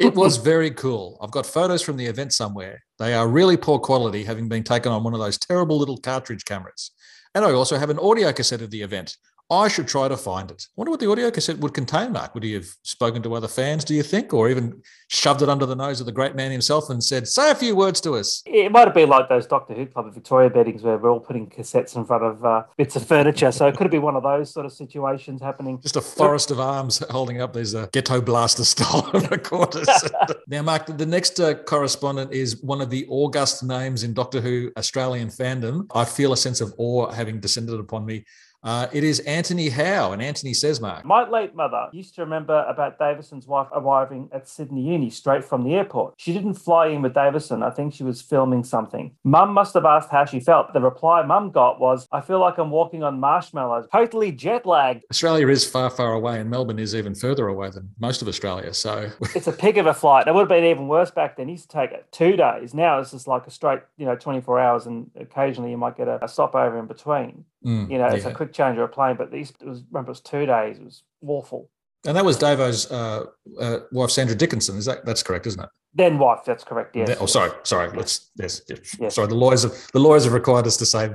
[0.00, 1.18] it was very cool.
[1.20, 2.82] I've got photos from the event somewhere.
[2.98, 6.44] They are really poor quality, having been taken on one of those terrible little cartridge
[6.44, 6.92] cameras.
[7.34, 9.16] And I also have an audio cassette of the event.
[9.52, 10.66] I should try to find it.
[10.66, 12.32] I wonder what the audio cassette would contain, Mark.
[12.32, 15.66] Would he have spoken to other fans, do you think, or even shoved it under
[15.66, 18.42] the nose of the great man himself and said, say a few words to us?
[18.46, 21.20] It might have been like those Doctor Who Club of Victoria beddings where we're all
[21.20, 23.52] putting cassettes in front of uh, bits of furniture.
[23.52, 25.78] So it could have been one of those sort of situations happening.
[25.82, 29.86] Just a forest of arms holding up these uh, ghetto blaster style recorders.
[30.46, 34.72] now, Mark, the next uh, correspondent is one of the august names in Doctor Who
[34.78, 35.88] Australian fandom.
[35.94, 38.24] I feel a sense of awe having descended upon me.
[38.62, 41.04] Uh, it is Anthony Howe, and Anthony says, Mark.
[41.04, 45.64] My late mother used to remember about Davison's wife arriving at Sydney Uni straight from
[45.64, 46.14] the airport.
[46.16, 47.62] She didn't fly in with Davison.
[47.62, 49.16] I think she was filming something.
[49.24, 50.72] Mum must have asked how she felt.
[50.72, 55.04] The reply Mum got was, I feel like I'm walking on marshmallows, totally jet lagged.
[55.10, 58.72] Australia is far, far away, and Melbourne is even further away than most of Australia.
[58.74, 60.28] So it's a pig of a flight.
[60.28, 61.48] It would have been even worse back then.
[61.48, 62.74] He used to take it two days.
[62.74, 66.06] Now it's just like a straight, you know, 24 hours, and occasionally you might get
[66.06, 67.44] a, a stopover in between.
[67.64, 70.08] Mm, you know, it's a quick change of a plane, but these it was remember
[70.08, 70.78] it was two days.
[70.78, 71.70] It was awful.
[72.04, 73.26] And that was Davo's uh,
[73.60, 74.76] uh, wife, Sandra Dickinson.
[74.76, 75.68] Is that that's correct, isn't it?
[75.94, 76.96] Then wife, that's correct.
[76.96, 77.18] Yes.
[77.20, 77.94] oh, sorry, sorry.
[77.94, 79.14] Let's yes, yes, yes.
[79.14, 81.06] Sorry, the lawyers have the lawyers have required us to say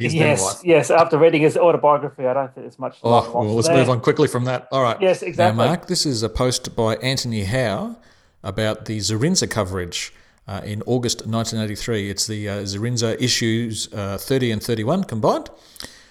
[0.00, 0.64] his yes, wife.
[0.64, 2.98] Yes, after reading his autobiography, I don't think it's much.
[3.02, 3.76] Oh, well, let's there.
[3.76, 4.66] move on quickly from that.
[4.72, 5.00] All right.
[5.00, 5.58] Yes, exactly.
[5.58, 7.96] Now, Mark, this is a post by Anthony Howe
[8.42, 10.12] about the Zerinza coverage
[10.46, 12.10] uh, in August 1983.
[12.10, 15.50] It's the uh, issues uh, 30 and 31 combined.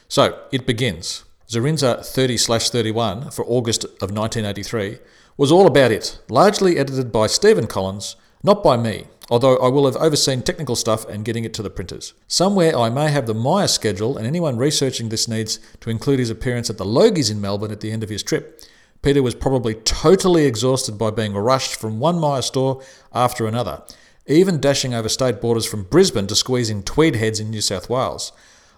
[0.08, 1.24] So it begins.
[1.50, 5.00] Zerinza 30 31 for August of 1983
[5.38, 9.86] was all about it, largely edited by Stephen Collins, not by me, although I will
[9.86, 12.14] have overseen technical stuff and getting it to the printers.
[12.28, 16.30] Somewhere I may have the Myer schedule, and anyone researching this needs to include his
[16.30, 18.62] appearance at the Logies in Melbourne at the end of his trip.
[19.02, 22.82] Peter was probably totally exhausted by being rushed from one Myer store
[23.14, 23.82] after another
[24.28, 27.90] even dashing over state borders from Brisbane to squeeze in tweed heads in New South
[27.90, 28.32] Wales.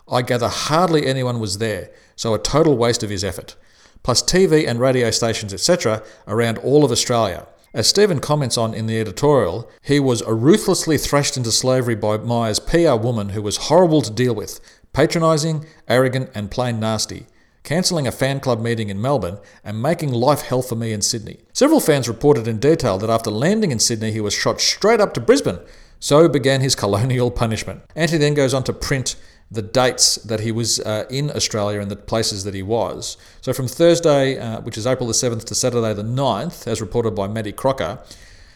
[0.07, 3.55] I gather hardly anyone was there, so a total waste of his effort.
[4.03, 7.47] Plus TV and radio stations, etc., around all of Australia.
[7.73, 12.59] As Stephen comments on in the editorial, he was ruthlessly thrashed into slavery by Myer's
[12.59, 14.59] PR woman who was horrible to deal with,
[14.91, 17.25] patronising, arrogant, and plain nasty
[17.63, 21.39] cancelling a fan club meeting in Melbourne, and making life hell for me in Sydney.
[21.53, 25.13] Several fans reported in detail that after landing in Sydney, he was shot straight up
[25.13, 25.59] to Brisbane.
[25.99, 27.81] So began his colonial punishment.
[27.95, 29.15] Anthony then goes on to print
[29.49, 33.17] the dates that he was uh, in Australia and the places that he was.
[33.41, 37.11] So from Thursday, uh, which is April the 7th, to Saturday the 9th, as reported
[37.11, 37.99] by Matty Crocker,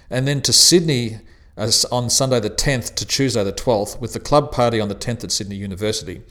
[0.10, 1.20] and then to Sydney
[1.58, 5.24] on Sunday the 10th to Tuesday the 12th, with the club party on the 10th
[5.24, 6.22] at Sydney University.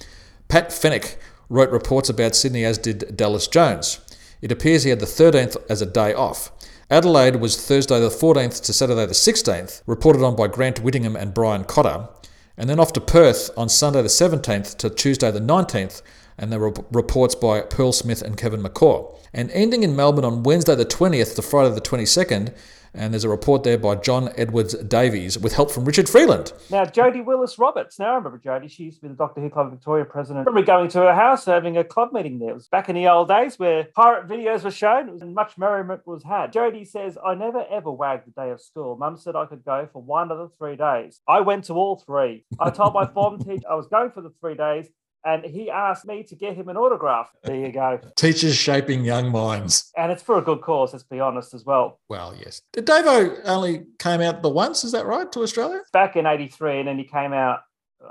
[0.49, 1.19] Pat Fenwick
[1.49, 4.01] wrote reports about Sydney, as did Dallas Jones.
[4.41, 6.51] It appears he had the 13th as a day off.
[6.91, 11.35] Adelaide was Thursday the 14th to Saturday the 16th, reported on by Grant Whittingham and
[11.35, 12.09] Brian Cotter.
[12.57, 16.01] And then off to Perth on Sunday the 17th to Tuesday the 19th,
[16.39, 19.19] and there were reports by Pearl Smith and Kevin McCaw.
[19.33, 22.55] And ending in Melbourne on Wednesday the 20th to Friday the 22nd,
[22.97, 26.53] and there's a report there by John Edwards Davies with help from Richard Freeland.
[26.71, 27.99] Now, Jodie Willis Roberts.
[27.99, 28.71] Now, I remember Jodie.
[28.71, 30.47] She used to be the Doctor Who Club Victoria president.
[30.47, 32.51] I remember going to her house having a club meeting there.
[32.51, 36.07] It was back in the old days where pirate videos were shown and much merriment
[36.07, 36.53] was had.
[36.53, 38.97] Jodie says, I never ever wagged the day of school.
[38.97, 41.21] Mum said I could go for one of the three days.
[41.29, 42.45] I went to all three.
[42.59, 44.89] I told my form teacher I was going for the three days
[45.27, 47.31] and he asked me to get him an autograph.
[47.43, 48.01] There you go.
[48.17, 49.93] Teachers shaping young minds.
[49.97, 51.99] And it's for a good cause, let's be honest as well.
[52.09, 52.63] Well, yes.
[52.73, 55.81] Did Davo only came out the once, is that right, to Australia?
[55.93, 57.61] Back in 83, and then he came out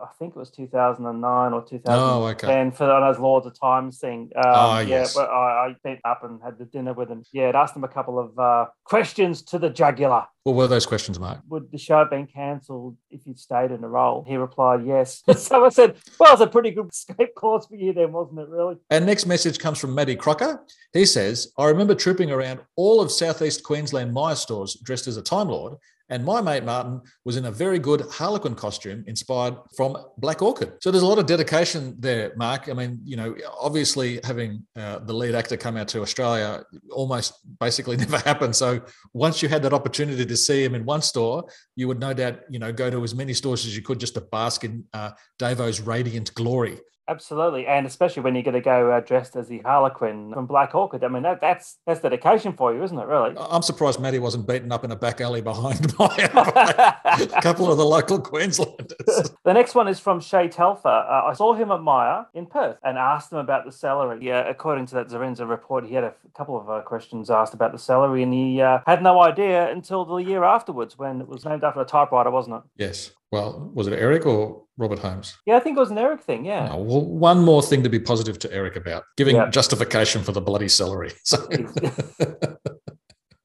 [0.02, 2.62] I think it was 2009 or 2010 oh, okay.
[2.62, 4.32] And for those Lords of Time thing.
[4.36, 5.16] Um, oh, yes.
[5.16, 7.24] Yeah, I, I went up and had the dinner with him.
[7.32, 10.26] Yeah, it asked him a couple of uh, questions to the jugular.
[10.44, 11.40] What were those questions, Mark?
[11.50, 14.24] Would the show have been cancelled if you'd stayed in the role?
[14.28, 15.24] He replied, yes.
[15.38, 18.50] so I said, well, it's a pretty good escape clause for you then, wasn't it,
[18.50, 18.76] really?
[18.92, 20.64] And next message comes from Matty Crocker.
[20.94, 25.22] He says, I remember trooping around all of Southeast Queensland Myer stores dressed as a
[25.24, 25.78] Time Lord
[26.10, 30.74] and my mate Martin was in a very good Harlequin costume inspired from Black Orchid.
[30.82, 32.70] So there's a lot of dedication there, Mark.
[32.70, 37.34] I mean, you know, obviously having uh, the lead actor come out to Australia almost
[37.60, 38.56] basically never happened.
[38.56, 38.82] So
[39.14, 41.46] once you had that opportunity to see him in one store,
[41.76, 44.14] you would no doubt, you know, go to as many stores as you could just
[44.14, 46.80] to bask in uh, Davo's radiant glory.
[47.08, 50.74] Absolutely, and especially when you're going to go uh, dressed as the Harlequin from Black
[50.74, 51.04] Orchid.
[51.04, 53.06] I mean, that, that's that's dedication for you, isn't it?
[53.06, 53.36] Really.
[53.38, 56.08] I'm surprised Matty wasn't beaten up in a back alley behind by
[57.06, 59.32] a couple of the local Queenslanders.
[59.44, 60.88] the next one is from Shay Telfer.
[60.88, 64.26] Uh, I saw him at Myer in Perth and asked him about the celery.
[64.26, 67.72] Yeah, according to that Zerinza report, he had a couple of uh, questions asked about
[67.72, 71.46] the celery, and he uh, had no idea until the year afterwards when it was
[71.46, 72.62] named after a typewriter, wasn't it?
[72.78, 73.12] Yes.
[73.32, 75.38] Well, was it Eric or Robert Holmes?
[75.46, 76.46] Yeah, I think it was an Eric thing.
[76.46, 76.70] Yeah.
[76.72, 79.50] Oh, well, one more thing to be positive to Eric about giving yeah.
[79.50, 81.12] justification for the bloody celery.
[81.24, 81.48] So.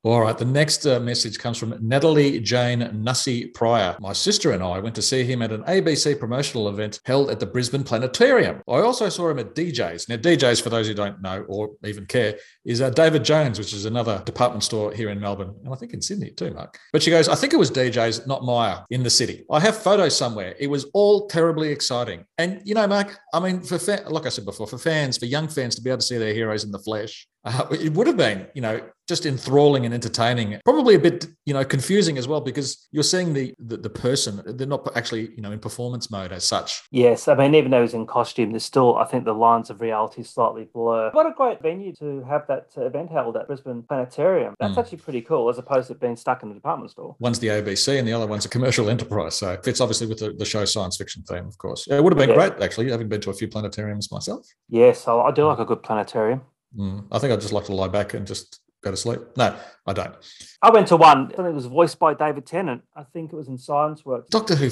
[0.02, 3.98] All right, the next uh, message comes from Natalie Jane Nussey Pryor.
[4.00, 7.38] My sister and I went to see him at an ABC promotional event held at
[7.38, 8.62] the Brisbane Planetarium.
[8.66, 10.08] I also saw him at DJ's.
[10.08, 13.74] Now, DJ's, for those who don't know or even care, is uh, David Jones, which
[13.74, 16.78] is another department store here in Melbourne, and I think in Sydney too, Mark.
[16.94, 19.44] But she goes, I think it was DJ's, not Myer, in the city.
[19.50, 20.54] I have photos somewhere.
[20.58, 22.24] It was all terribly exciting.
[22.38, 25.26] And, you know, Mark, I mean, for fa- like I said before, for fans, for
[25.26, 28.06] young fans to be able to see their heroes in the flesh, uh, it would
[28.06, 28.80] have been, you know,
[29.10, 30.60] just enthralling and entertaining.
[30.64, 34.40] Probably a bit, you know, confusing as well because you're seeing the, the, the person.
[34.46, 36.82] They're not actually, you know, in performance mode as such.
[36.92, 39.80] Yes, I mean, even though he's in costume, there's still, I think, the lines of
[39.80, 41.10] reality slightly blur.
[41.10, 44.54] What a great venue to have that event held at Brisbane Planetarium.
[44.60, 44.78] That's mm.
[44.78, 47.16] actually pretty cool, as opposed to being stuck in the department store.
[47.18, 49.34] One's the ABC, and the other one's a commercial enterprise.
[49.34, 51.88] So it fits obviously with the, the show science fiction theme, of course.
[51.88, 52.48] It would have been yeah.
[52.48, 54.46] great, actually, having been to a few planetariums myself.
[54.68, 56.42] Yes, I, I do like a good planetarium.
[56.76, 59.20] Mm, I think I'd just like to lie back and just go to sleep.
[59.36, 59.56] No,
[59.86, 60.14] I don't.
[60.62, 61.26] I went to one.
[61.32, 62.82] I think it was voiced by David Tennant.
[62.96, 64.30] I think it was in Science Works.
[64.30, 64.70] Doctor Who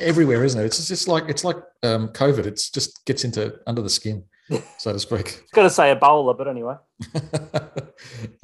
[0.00, 0.66] everywhere, isn't it?
[0.66, 2.46] It's just like it's like um, COVID.
[2.46, 4.24] It just gets into under the skin,
[4.78, 5.44] so to speak.
[5.52, 6.74] Got to say Ebola, but anyway.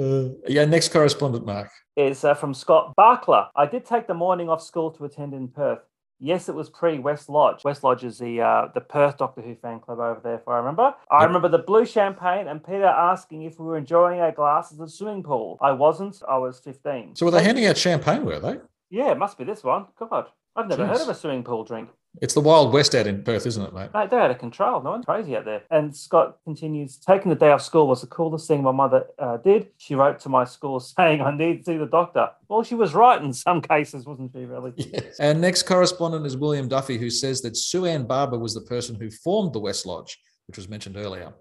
[0.00, 0.64] uh, yeah.
[0.64, 3.48] Next correspondent, Mark is uh, from Scott Barkler.
[3.54, 5.80] I did take the morning off school to attend in Perth.
[6.24, 7.64] Yes, it was pre West Lodge.
[7.64, 10.56] West Lodge is the uh, the Perth Doctor Who fan club over there, if I
[10.56, 10.94] remember.
[11.10, 14.90] I remember the blue champagne and Peter asking if we were enjoying our glasses of
[14.90, 15.58] swimming pool.
[15.60, 16.22] I wasn't.
[16.26, 17.16] I was 15.
[17.16, 18.56] So were they handing out champagne, were they?
[18.88, 19.84] Yeah, it must be this one.
[19.98, 20.88] God, I've never Jeez.
[20.88, 21.90] heard of a swimming pool drink.
[22.22, 23.90] It's the Wild West out in Perth, isn't it, mate?
[23.92, 24.80] Mate, they're out of control.
[24.82, 25.62] No one's crazy out there.
[25.70, 29.38] And Scott continues, taking the day off school was the coolest thing my mother uh,
[29.38, 29.68] did.
[29.78, 32.30] She wrote to my school saying, I need to see the doctor.
[32.48, 34.72] Well, she was right in some cases, wasn't she, really?
[34.94, 35.18] Yes.
[35.18, 38.94] And next correspondent is William Duffy, who says that Sue Ann Barber was the person
[38.94, 41.32] who formed the West Lodge, which was mentioned earlier,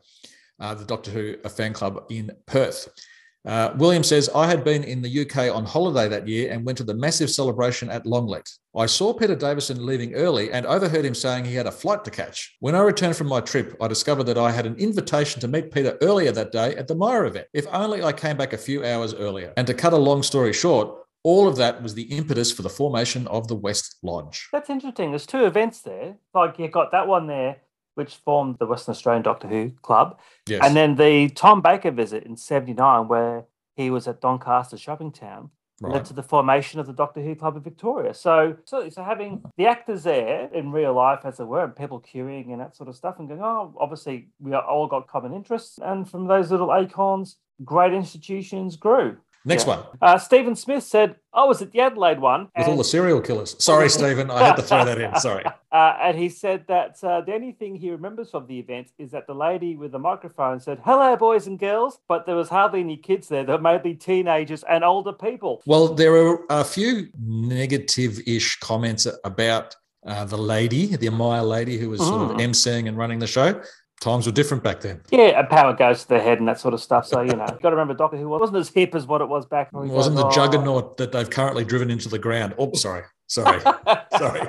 [0.59, 2.89] uh, the Doctor Who fan club in Perth.
[3.45, 6.77] Uh, William says, I had been in the UK on holiday that year and went
[6.77, 8.49] to the massive celebration at Longleat.
[8.75, 12.11] I saw Peter Davison leaving early and overheard him saying he had a flight to
[12.11, 12.55] catch.
[12.61, 15.71] When I returned from my trip, I discovered that I had an invitation to meet
[15.71, 17.47] Peter earlier that day at the Myer event.
[17.53, 19.53] If only I came back a few hours earlier.
[19.57, 22.69] And to cut a long story short, all of that was the impetus for the
[22.69, 24.47] formation of the West Lodge.
[24.51, 25.11] That's interesting.
[25.11, 26.15] There's two events there.
[26.33, 27.57] Like you got that one there
[27.95, 30.19] which formed the Western Australian Doctor Who Club.
[30.47, 30.61] Yes.
[30.63, 35.49] And then the Tom Baker visit in 79, where he was at Doncaster Shopping Town,
[35.81, 35.93] right.
[35.93, 38.13] led to the formation of the Doctor Who Club of Victoria.
[38.13, 42.01] So, so, so having the actors there in real life, as it were, and people
[42.01, 45.79] queuing and that sort of stuff, and going, oh, obviously we all got common interests.
[45.81, 49.17] And from those little acorns, great institutions grew.
[49.45, 49.75] Next Yeah.
[49.77, 52.47] one Uh, Stephen Smith said, I was at the Adelaide one.
[52.57, 53.55] with all the serial killers.
[53.59, 55.13] Sorry, Stephen, I had to throw that in.
[55.19, 55.43] Sorry.
[55.71, 59.11] Uh, and he said that uh, the only thing he remembers of the event is
[59.11, 61.99] that the lady with the microphone said, Hello, boys and girls.
[62.07, 63.43] But there was hardly any kids there.
[63.43, 65.61] There were mainly teenagers and older people.
[65.65, 69.75] Well, there are a few negative-ish comments about
[70.05, 72.41] uh, the lady, the a Myer lady, who was sort of Mm.
[72.41, 73.61] emceeing and running the show.
[74.03, 75.01] Times were different back then.
[75.11, 77.07] Yeah, and power goes to the head and that sort of stuff.
[77.07, 79.45] So, you know, got to remember Doctor Who wasn't as hip as what it was
[79.45, 82.53] back It when we wasn't the "Oh." juggernaut that they've currently driven into the ground.
[82.57, 83.03] Oh, sorry.
[83.27, 83.61] Sorry.
[84.17, 84.41] sorry.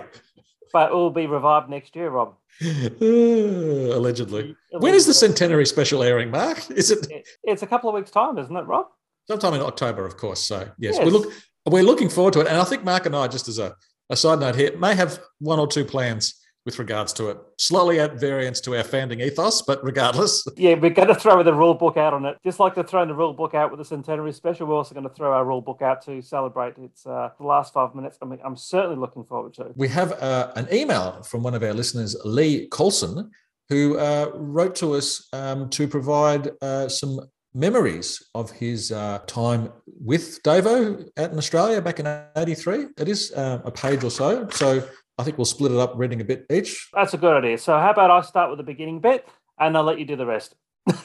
[0.72, 2.34] but it will be revived next year, Rob.
[3.00, 4.56] Uh, allegedly.
[4.72, 6.68] When is the centenary special airing, Mark?
[6.70, 8.86] Is it It- It's a couple of weeks' time, isn't it, Rob?
[9.28, 10.40] sometime in October, of course.
[10.42, 11.04] So yes, Yes.
[11.04, 11.32] we look
[11.66, 12.46] we're looking forward to it.
[12.48, 13.74] And I think Mark and I, just as a,
[14.10, 16.34] a side note here, may have one or two plans
[16.64, 17.38] with regards to it.
[17.58, 20.44] Slowly at variance to our founding ethos, but regardless.
[20.56, 22.38] Yeah, we're going to throw the rule book out on it.
[22.44, 25.06] Just like they're throwing the rule book out with the centenary special, we're also going
[25.06, 28.16] to throw our rule book out to celebrate its uh, the last five minutes.
[28.22, 29.72] I mean, I'm certainly looking forward to.
[29.74, 33.30] We have uh, an email from one of our listeners, Lee Colson,
[33.68, 37.20] who uh, wrote to us um, to provide uh, some
[37.54, 42.06] memories of his uh, time with Davo out in Australia back in
[42.36, 42.86] 83.
[42.98, 44.48] It is uh, a page or so.
[44.48, 44.86] So
[45.16, 46.88] I think we'll split it up reading a bit each.
[46.92, 47.58] That's a good idea.
[47.58, 50.26] So, how about I start with the beginning bit and I'll let you do the
[50.26, 50.56] rest?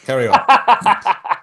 [0.04, 0.34] Carry on.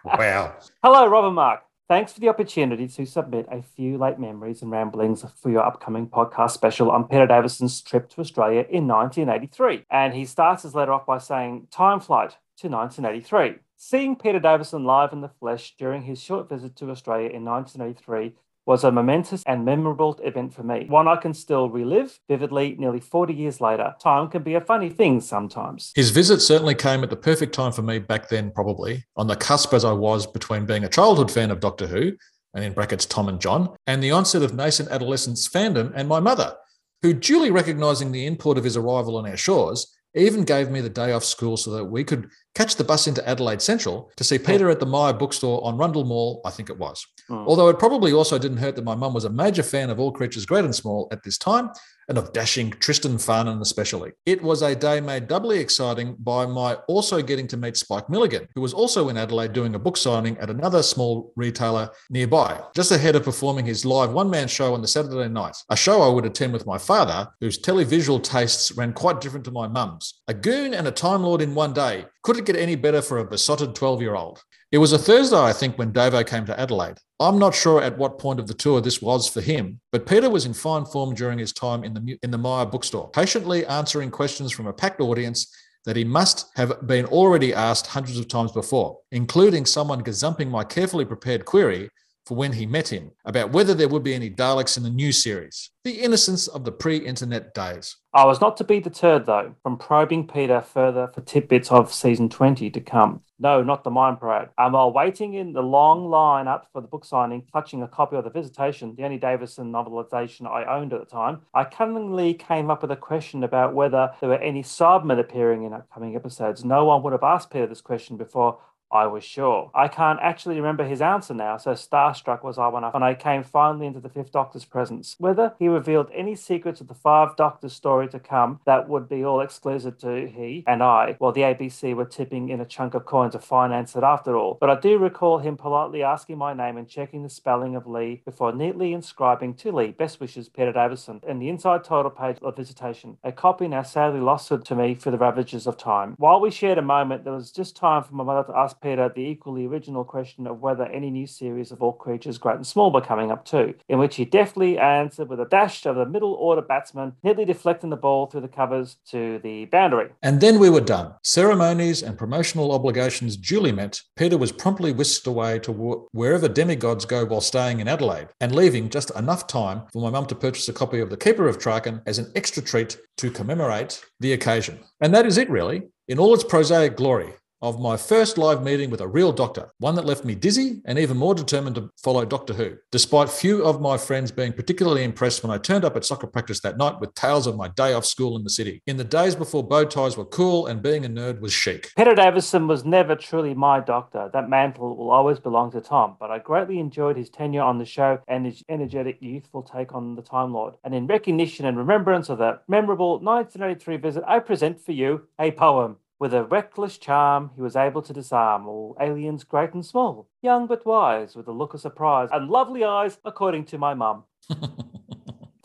[0.05, 0.57] wow.
[0.83, 1.63] Hello, Rob and Mark.
[1.89, 6.09] Thanks for the opportunity to submit a few late memories and ramblings for your upcoming
[6.09, 9.85] podcast special on Peter Davison's trip to Australia in 1983.
[9.89, 13.61] And he starts his letter off by saying, Time flight to 1983.
[13.77, 18.35] Seeing Peter Davison live in the flesh during his short visit to Australia in 1983
[18.67, 23.01] was a momentous and memorable event for me, one I can still relive vividly nearly
[23.01, 23.95] 40 years later.
[24.01, 25.93] Time can be a funny thing sometimes.
[25.95, 29.37] His visit certainly came at the perfect time for me back then, probably on the
[29.37, 32.13] cusp as I was between being a childhood fan of Doctor Who,
[32.55, 36.19] and in brackets Tom and John, and the onset of nascent adolescence fandom and my
[36.19, 36.55] mother,
[37.03, 40.89] who, duly recognising the import of his arrival on our shores, even gave me the
[40.89, 44.39] day off school so that we could catch the bus into Adelaide Central to see
[44.39, 47.07] Peter at the Myer bookstore on Rundle Mall, I think it was.
[47.29, 47.47] Mm.
[47.47, 50.11] Although it probably also didn't hurt that my mum was a major fan of all
[50.11, 51.71] creatures great and small at this time,
[52.09, 54.13] and of dashing Tristan Farnon especially.
[54.25, 58.49] It was a day made doubly exciting by my also getting to meet Spike Milligan,
[58.55, 62.91] who was also in Adelaide doing a book signing at another small retailer nearby, just
[62.91, 66.09] ahead of performing his live one man show on the Saturday night, a show I
[66.09, 70.23] would attend with my father, whose televisual tastes ran quite different to my mum's.
[70.29, 72.07] A goon and a Time Lord in one day.
[72.27, 74.43] Could it get any better for a besotted 12 year old?
[74.73, 76.99] It was a Thursday, I think, when Davo came to Adelaide.
[77.21, 80.29] I'm not sure at what point of the tour this was for him, but Peter
[80.29, 84.11] was in fine form during his time in the in the Myer bookstore, patiently answering
[84.11, 85.55] questions from a packed audience
[85.85, 90.65] that he must have been already asked hundreds of times before, including someone gazumping my
[90.65, 91.89] carefully prepared query
[92.27, 95.13] for when he met him about whether there would be any Daleks in the new
[95.13, 95.71] series.
[95.85, 97.97] The innocence of the pre-internet days.
[98.13, 102.29] I was not to be deterred, though, from probing Peter further for tidbits of season
[102.29, 103.23] 20 to come.
[103.39, 104.49] No, not the Mind Parade.
[104.57, 108.17] And while waiting in the long line up for the book signing, clutching a copy
[108.17, 112.71] of The Visitation, the only Davison novelization I owned at the time, I cunningly came
[112.71, 116.65] up with a question about whether there were any Cybermen appearing in upcoming episodes.
[116.65, 118.59] No one would have asked Peter this question before
[118.91, 119.71] I was sure.
[119.75, 123.15] I can't actually remember his answer now, so starstruck was I when I, when I
[123.15, 125.17] came finally into the Fifth Doctor's presence.
[125.19, 129.25] Whether he revealed any secrets of the Five Doctors story to come that would be
[129.25, 133.05] all exclusive to he and I, while the ABC were tipping in a chunk of
[133.05, 134.57] coin to finance it after all.
[134.61, 138.23] But I do recall him politely asking my name and checking the spelling of Lee
[138.25, 142.57] before neatly inscribing to Lee, best wishes, Peter Davison, in the inside title page of
[142.57, 143.19] Visitation.
[143.25, 146.15] A copy now sadly lost to me through the ravages of time.
[146.19, 149.11] While we shared a moment, there was just time for my mother to ask Peter
[149.15, 152.93] the equally original question of whether any new series of all creatures, great and small,
[152.93, 156.35] were coming up too, in which he deftly answered with a dash of the middle
[156.35, 160.11] order batsman, neatly deflecting the ball through the covers to the boundary.
[160.23, 161.15] And then we were done.
[161.23, 167.05] Ceremonies and promotional obligations duly met, Peter was promptly whisked away to wh- wherever demigods
[167.05, 170.69] go while staying in Adelaide, and leaving just enough time for my mum to purchase
[170.69, 174.81] a copy of The Keeper of Traken as an extra treat to commemorate the occasion.
[175.01, 177.35] And that is it, really, in all its prosaic glory.
[177.63, 180.99] Of my first live meeting with a real doctor, one that left me dizzy and
[180.99, 185.43] even more determined to follow Doctor Who, despite few of my friends being particularly impressed
[185.43, 188.05] when I turned up at soccer practice that night with tales of my day off
[188.05, 188.83] school in the city.
[188.87, 191.93] In the days before bow ties were cool and being a nerd was chic.
[191.97, 194.29] Peter Davison was never truly my doctor.
[194.35, 197.87] That mantle will always belong to Tom, but I greatly enjoyed his tenure on the
[197.87, 200.75] show and his energetic, youthful take on the Time Lord.
[200.85, 205.53] And in recognition and remembrance of that memorable 1983 visit, I present for you a
[205.53, 205.97] poem.
[206.19, 210.67] With a reckless charm, he was able to disarm all aliens great and small, young
[210.67, 214.25] but wise, with a look of surprise and lovely eyes, according to my mum.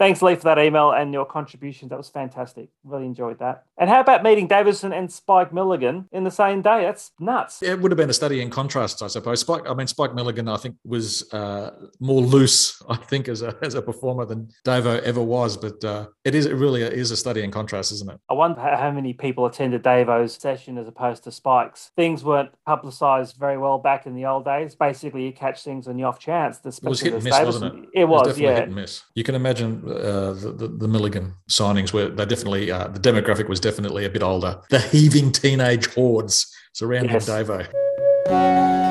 [0.01, 1.87] Thanks, Lee, for that email and your contribution.
[1.89, 2.69] That was fantastic.
[2.83, 3.65] Really enjoyed that.
[3.77, 6.81] And how about meeting Davison and Spike Milligan in the same day?
[6.81, 7.61] That's nuts.
[7.61, 9.41] It would have been a study in contrast, I suppose.
[9.41, 13.55] Spike, I mean, Spike Milligan, I think, was uh, more loose, I think, as a
[13.61, 15.55] as a performer than Davo ever was.
[15.55, 18.19] But uh, it is it really is a study in contrast, isn't it?
[18.27, 21.91] I wonder how many people attended Davo's session as opposed to Spike's.
[21.95, 24.73] Things weren't publicised very well back in the old days.
[24.73, 26.59] Basically, you catch things on the off chance.
[26.65, 27.89] It was hit and miss, wasn't it?
[27.93, 28.55] It was, it was yeah.
[28.55, 29.03] hit and miss.
[29.13, 33.47] You can imagine uh, the, the, the Milligan signings were they definitely uh, the demographic
[33.47, 34.61] was definitely a bit older.
[34.69, 37.29] The heaving teenage hordes surrounding Yes.
[37.29, 38.90] Davo.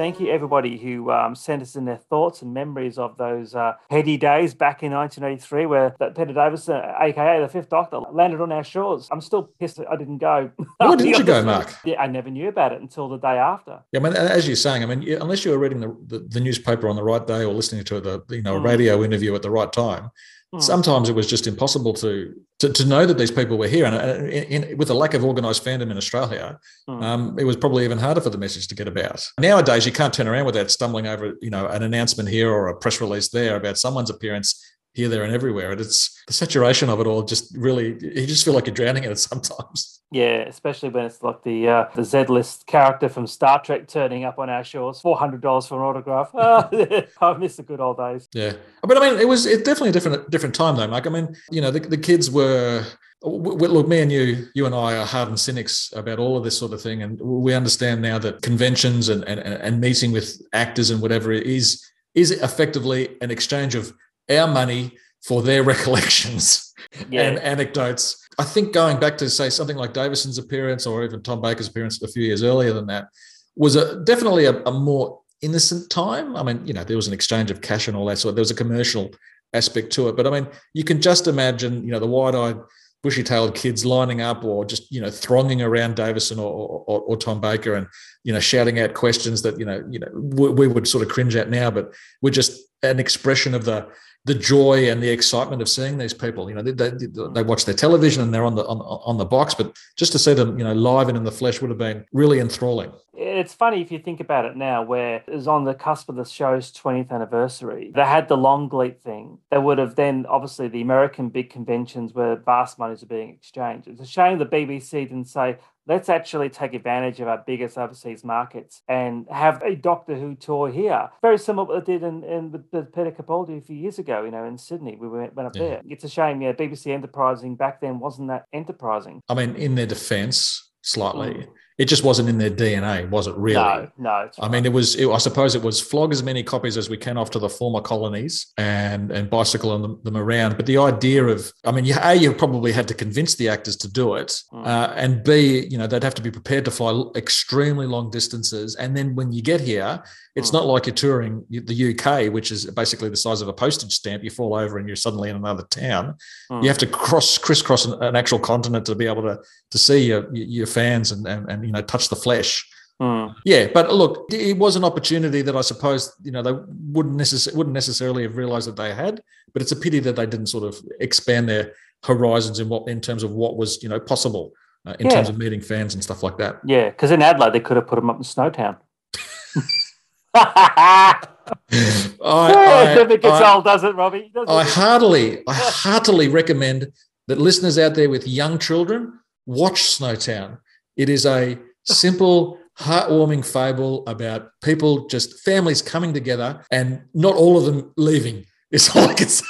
[0.00, 3.74] Thank you, everybody who um, sent us in their thoughts and memories of those uh,
[3.90, 8.50] heady days back in 1983, where that Peter Davison, aka the Fifth Doctor, landed on
[8.50, 9.10] our shores.
[9.12, 10.52] I'm still pissed that I didn't go.
[10.78, 11.74] Why didn't you go, Mark?
[11.84, 13.80] Yeah, I never knew about it until the day after.
[13.92, 16.40] Yeah, I mean, as you're saying, I mean, unless you were reading the, the, the
[16.40, 18.64] newspaper on the right day or listening to the you know a Mm.
[18.64, 20.12] radio interview at the right time,
[20.52, 20.60] Mm.
[20.60, 23.86] sometimes it was just impossible to to, to know that these people were here.
[23.86, 27.02] And in, in, with the lack of organised fandom in Australia, Mm.
[27.02, 29.24] um, it was probably even harder for the message to get about.
[29.38, 32.76] Nowadays, you can't turn around without stumbling over you know an announcement here or a
[32.76, 34.60] press release there about someone's appearance
[34.92, 35.70] here, there, and everywhere.
[35.70, 37.22] And it's the saturation of it all.
[37.22, 39.99] Just really, you just feel like you're drowning in it sometimes.
[40.12, 44.24] Yeah, especially when it's like the uh, the Z list character from Star Trek turning
[44.24, 46.30] up on our shores, four hundred dollars for an autograph.
[46.34, 46.68] Ah,
[47.20, 48.28] I miss the good old days.
[48.34, 51.06] Yeah, but I mean, it was it definitely a different different time though, Mike.
[51.06, 52.84] I mean, you know, the, the kids were.
[53.22, 56.72] Look, me and you, you and I are hardened cynics about all of this sort
[56.72, 61.02] of thing, and we understand now that conventions and and, and meeting with actors and
[61.02, 61.84] whatever it is
[62.14, 63.92] is effectively an exchange of
[64.30, 64.92] our money
[65.22, 66.72] for their recollections
[67.10, 68.26] Yeah, and anecdotes.
[68.40, 72.00] I think going back to say something like Davison's appearance or even Tom Baker's appearance
[72.02, 73.08] a few years earlier than that
[73.54, 76.34] was a, definitely a, a more innocent time.
[76.34, 78.36] I mean, you know, there was an exchange of cash and all that sort.
[78.36, 79.10] There was a commercial
[79.52, 82.56] aspect to it, but I mean, you can just imagine, you know, the wide-eyed,
[83.02, 86.50] bushy-tailed kids lining up or just you know thronging around Davison or,
[86.86, 87.86] or, or Tom Baker and
[88.24, 91.10] you know shouting out questions that you know you know we, we would sort of
[91.10, 93.88] cringe at now, but we're just an expression of the
[94.24, 96.48] the joy and the excitement of seeing these people.
[96.48, 99.24] You know, they, they, they watch their television and they're on the on, on the
[99.24, 101.78] box, but just to see them, you know, live and in the flesh would have
[101.78, 102.92] been really enthralling.
[103.22, 106.16] It's funny if you think about it now, where it was on the cusp of
[106.16, 107.92] the show's 20th anniversary.
[107.94, 109.38] They had the long Longleat thing.
[109.50, 113.88] They would have then, obviously, the American big conventions where vast monies are being exchanged.
[113.88, 118.24] It's a shame the BBC didn't say, let's actually take advantage of our biggest overseas
[118.24, 121.08] markets and have a Doctor Who tour here.
[121.22, 123.98] Very similar to what they did in, in with, with Peter Capaldi a few years
[123.98, 124.96] ago, you know, in Sydney.
[125.00, 125.62] We went, went up Yeah.
[125.62, 125.82] there.
[125.88, 129.22] It's a shame, yeah, BBC enterprising back then wasn't that enterprising.
[129.28, 131.46] I mean, in their defense, slightly, Mm.
[131.80, 133.54] It just wasn't in their DNA, was it really?
[133.54, 134.30] No, no.
[134.38, 134.96] I mean, it was.
[134.96, 137.48] It, I suppose it was flog as many copies as we can off to the
[137.48, 140.58] former colonies and and bicycle them, them around.
[140.58, 143.76] But the idea of, I mean, you, a you probably had to convince the actors
[143.78, 144.66] to do it, Mm.
[144.66, 148.76] uh, and b you know they'd have to be prepared to fly extremely long distances.
[148.76, 150.02] And then when you get here,
[150.36, 150.58] it's Mm.
[150.58, 154.22] not like you're touring the UK, which is basically the size of a postage stamp.
[154.22, 156.14] You fall over and you're suddenly in another town.
[156.52, 156.62] Mm.
[156.62, 159.38] You have to cross crisscross an, an actual continent to be able to
[159.70, 162.68] to see your your fans and and, and you know touch the flesh.
[163.00, 163.34] Mm.
[163.44, 167.54] Yeah, but look, it was an opportunity that I suppose you know they wouldn't necess-
[167.54, 169.22] wouldn't necessarily have realised that they had.
[169.52, 171.72] But it's a pity that they didn't sort of expand their
[172.04, 174.52] horizons in what in terms of what was you know possible
[174.84, 175.14] uh, in Yeah.
[175.14, 176.60] terms of meeting fans and stuff like that.
[176.64, 178.76] Yeah, because in Adelaide they could have put them up in Snowtown.
[180.34, 181.16] I,
[182.24, 184.30] I, never gets I, old, does it, Robbie?
[184.34, 184.68] Doesn't I it?
[184.68, 186.92] heartily, I heartily recommend
[187.28, 190.58] that listeners out there with young children watch Snowtown.
[191.00, 197.56] It is a simple, heartwarming fable about people, just families coming together and not all
[197.56, 198.44] of them leaving.
[198.70, 199.46] Is all I can say.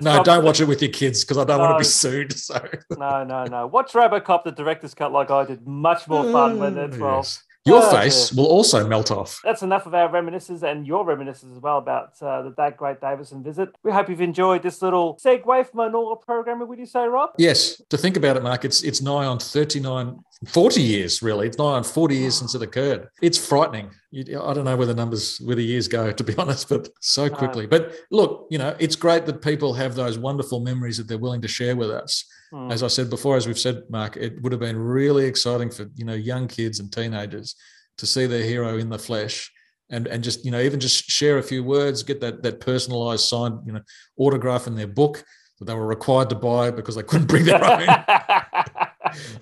[0.00, 2.32] No, don't watch it with your kids because I don't want to be sued.
[2.32, 2.58] So
[2.96, 3.66] No, no, no.
[3.66, 5.66] Watch Robocop, the director's cut, like I did.
[5.66, 7.24] Much more fun when they're 12.
[7.24, 7.42] Yes.
[7.66, 9.40] Your Oh, face will also melt off.
[9.42, 13.00] That's enough of our reminiscences and your reminiscences as well about uh, the that great
[13.00, 13.70] Davison visit.
[13.82, 16.68] We hope you've enjoyed this little segue from our normal programming.
[16.68, 17.30] Would you say, Rob?
[17.38, 21.48] Yes, to think about it, Mark, it's it's nigh on 39, 40 years, really.
[21.48, 23.08] It's nigh on 40 years since it occurred.
[23.20, 23.90] It's frightening.
[24.10, 26.88] You, I don't know where the numbers, where the years go, to be honest, but
[27.00, 27.66] so quickly.
[27.66, 31.42] But look, you know, it's great that people have those wonderful memories that they're willing
[31.42, 32.24] to share with us.
[32.56, 32.72] Hmm.
[32.72, 35.90] As I said before, as we've said, Mark, it would have been really exciting for,
[35.94, 37.54] you know, young kids and teenagers
[37.98, 39.52] to see their hero in the flesh
[39.90, 43.24] and and just you know even just share a few words, get that that personalized
[43.24, 43.80] signed you know
[44.16, 45.22] autograph in their book
[45.58, 47.86] that they were required to buy because they couldn't bring their own.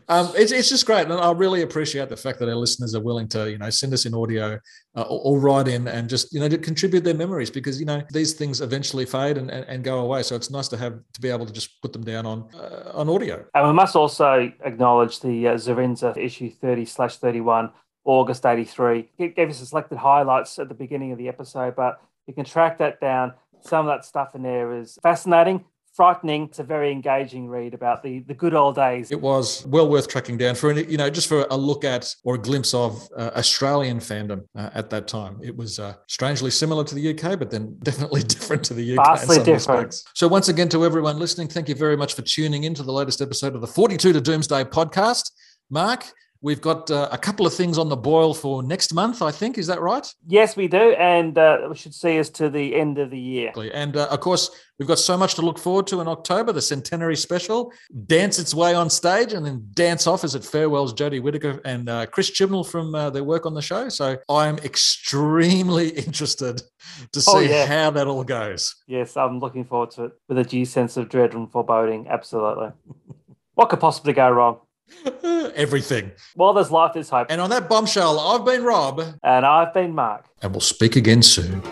[0.09, 3.03] um, it's, it's just great, and I really appreciate the fact that our listeners are
[3.03, 4.59] willing to, you know, send us in audio
[4.97, 7.87] uh, or, or, write in and just, you know, to contribute their memories because you
[7.87, 10.23] know these things eventually fade and, and, and go away.
[10.23, 12.93] So it's nice to have to be able to just put them down on uh,
[12.95, 13.45] on audio.
[13.55, 17.71] And we must also acknowledge the uh, issue thirty slash thirty one.
[18.07, 19.09] August 83.
[19.17, 22.45] It gave us the selected highlights at the beginning of the episode, but you can
[22.45, 23.33] track that down.
[23.63, 25.65] Some of that stuff in there is fascinating
[25.95, 26.45] frightening.
[26.45, 29.11] It's a very engaging read about the the good old days.
[29.11, 32.35] It was well worth tracking down for you know just for a look at or
[32.35, 35.39] a glimpse of uh, Australian fandom uh, at that time.
[35.43, 39.05] It was uh, strangely similar to the UK, but then definitely different to the UK.
[39.05, 39.87] Vastly different.
[39.87, 40.05] Respects.
[40.15, 42.93] So once again, to everyone listening, thank you very much for tuning in to the
[42.93, 45.31] latest episode of the Forty Two to Doomsday podcast.
[45.71, 46.05] Mark,
[46.45, 49.57] We've got uh, a couple of things on the boil for next month, I think.
[49.57, 50.07] Is that right?
[50.27, 50.93] Yes, we do.
[50.93, 53.51] And uh, we should see us to the end of the year.
[53.73, 56.61] And uh, of course, we've got so much to look forward to in October the
[56.61, 57.73] centenary special,
[58.09, 61.89] dance its way on stage, and then dance off as it farewells Jodie Whittaker and
[61.89, 63.89] uh, Chris Chibnall from uh, their work on the show.
[63.89, 67.65] So I'm extremely interested to oh, see oh, yeah.
[67.65, 68.77] how that all goes.
[68.87, 72.07] Yes, I'm looking forward to it with a due sense of dread and foreboding.
[72.07, 72.69] Absolutely.
[73.55, 74.59] what could possibly go wrong?
[75.55, 76.13] Everything.
[76.35, 77.29] While there's life, there's hope.
[77.31, 79.01] And on that bombshell, I've been Rob.
[79.23, 80.27] And I've been Mark.
[80.43, 81.63] And we'll speak again soon.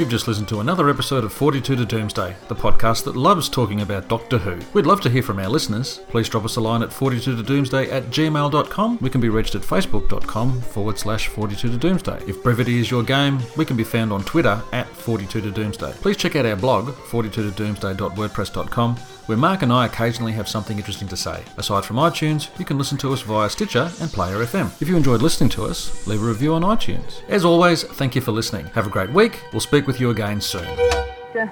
[0.00, 3.82] You've just listened to another episode of 42 to Doomsday, the podcast that loves talking
[3.82, 4.58] about Doctor Who.
[4.72, 6.00] We'd love to hear from our listeners.
[6.08, 8.98] Please drop us a line at 42 to doomsday at gmail.com.
[9.02, 12.18] We can be reached at facebook.com forward slash 42 to doomsday.
[12.26, 15.92] If brevity is your game, we can be found on Twitter at 42 to doomsday.
[16.00, 18.96] Please check out our blog, 42 to doomsday.wordpress.com
[19.30, 21.44] where Mark and I occasionally have something interesting to say.
[21.56, 24.72] Aside from iTunes, you can listen to us via Stitcher and Player FM.
[24.82, 27.22] If you enjoyed listening to us, leave a review on iTunes.
[27.28, 28.66] As always, thank you for listening.
[28.74, 29.40] Have a great week.
[29.52, 30.66] We'll speak with you again soon.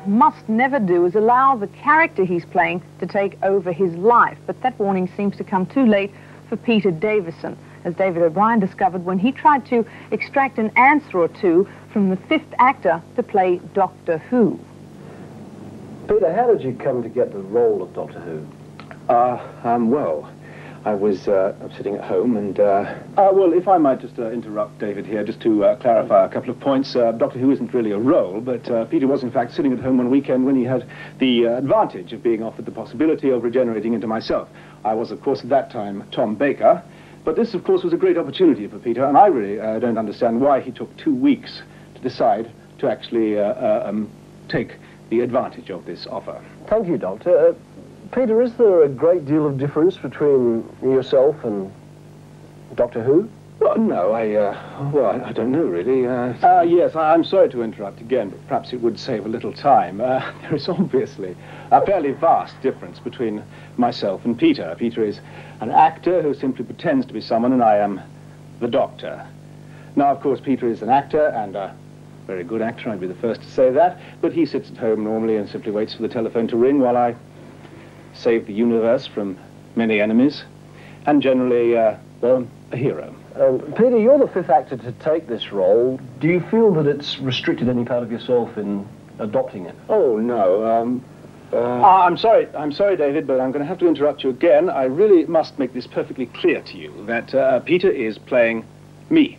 [0.06, 4.60] Must never do is allow the character he's playing to take over his life, but
[4.62, 6.12] that warning seems to come too late
[6.48, 11.28] for Peter Davison, as David O'Brien discovered when he tried to extract an answer or
[11.28, 14.58] two from the fifth actor to play Doctor Who.
[16.08, 18.46] Peter, how did you come to get the role of Doctor Who?
[19.12, 20.32] Uh, um, well,
[20.86, 22.58] I was uh, sitting at home and...
[22.58, 26.24] Uh, uh, well, if I might just uh, interrupt David here, just to uh, clarify
[26.24, 26.96] a couple of points.
[26.96, 29.80] Uh, Doctor Who isn't really a role, but uh, Peter was in fact sitting at
[29.80, 33.92] home one weekend when he had the advantage of being offered the possibility of regenerating
[33.92, 34.48] into myself.
[34.86, 36.82] I was, of course, at that time Tom Baker,
[37.22, 40.40] but this, of course, was a great opportunity for Peter, and I really don't understand
[40.40, 41.60] why he took two weeks
[41.96, 44.10] to decide to actually um,
[44.48, 44.76] take
[45.10, 46.42] the advantage of this offer.
[46.66, 47.48] Thank you, Doctor.
[47.48, 47.54] Uh,
[48.12, 51.72] Peter, is there a great deal of difference between yourself and
[52.74, 53.28] Doctor Who?
[53.60, 56.06] Well, no, I, uh, well, I, I, don't know, really.
[56.06, 59.28] Uh, uh, yes, I, am sorry to interrupt again, but perhaps it would save a
[59.28, 60.00] little time.
[60.00, 61.36] Uh, there is obviously
[61.72, 63.42] a fairly vast difference between
[63.76, 64.74] myself and Peter.
[64.78, 65.20] Peter is
[65.60, 68.00] an actor who simply pretends to be someone, and I am
[68.60, 69.26] the doctor.
[69.96, 71.74] Now, of course, Peter is an actor and a
[72.28, 75.02] very good actor, I'd be the first to say that, but he sits at home
[75.02, 77.16] normally and simply waits for the telephone to ring while I
[78.12, 79.38] save the universe from
[79.76, 80.44] many enemies,
[81.06, 83.14] and generally, uh, well, a hero.
[83.34, 85.98] Um, Peter, you're the fifth actor to take this role.
[86.20, 88.86] Do you feel that it's restricted any part of yourself in
[89.18, 89.74] adopting it?
[89.88, 90.66] Oh, no.
[90.66, 91.02] Um,
[91.50, 91.56] uh...
[91.56, 94.68] uh, I'm sorry, I'm sorry, David, but I'm going to have to interrupt you again.
[94.68, 98.66] I really must make this perfectly clear to you that uh, Peter is playing
[99.08, 99.37] me.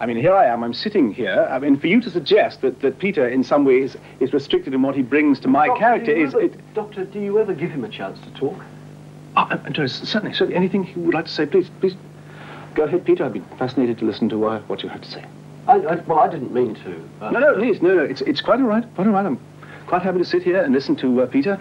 [0.00, 1.46] I mean, here I am, I'm sitting here.
[1.48, 4.82] I mean, for you to suggest that, that Peter, in some ways, is restricted in
[4.82, 6.34] what he brings to my Doctor, character is...
[6.34, 6.74] Ever, it...
[6.74, 8.60] Doctor, do you ever give him a chance to talk?
[9.36, 10.56] Oh, uh, certainly, certainly.
[10.56, 11.94] Anything you would like to say, please, please.
[12.74, 13.24] Go ahead, Peter.
[13.24, 15.24] I'd be fascinated to listen to uh, what you have to say.
[15.68, 17.08] I, I, well, I didn't mean to.
[17.24, 18.02] Uh, no, no, please, no, no.
[18.02, 19.24] It's, it's quite all right, quite all right.
[19.24, 19.40] I'm
[19.86, 21.58] quite happy to sit here and listen to uh, Peter.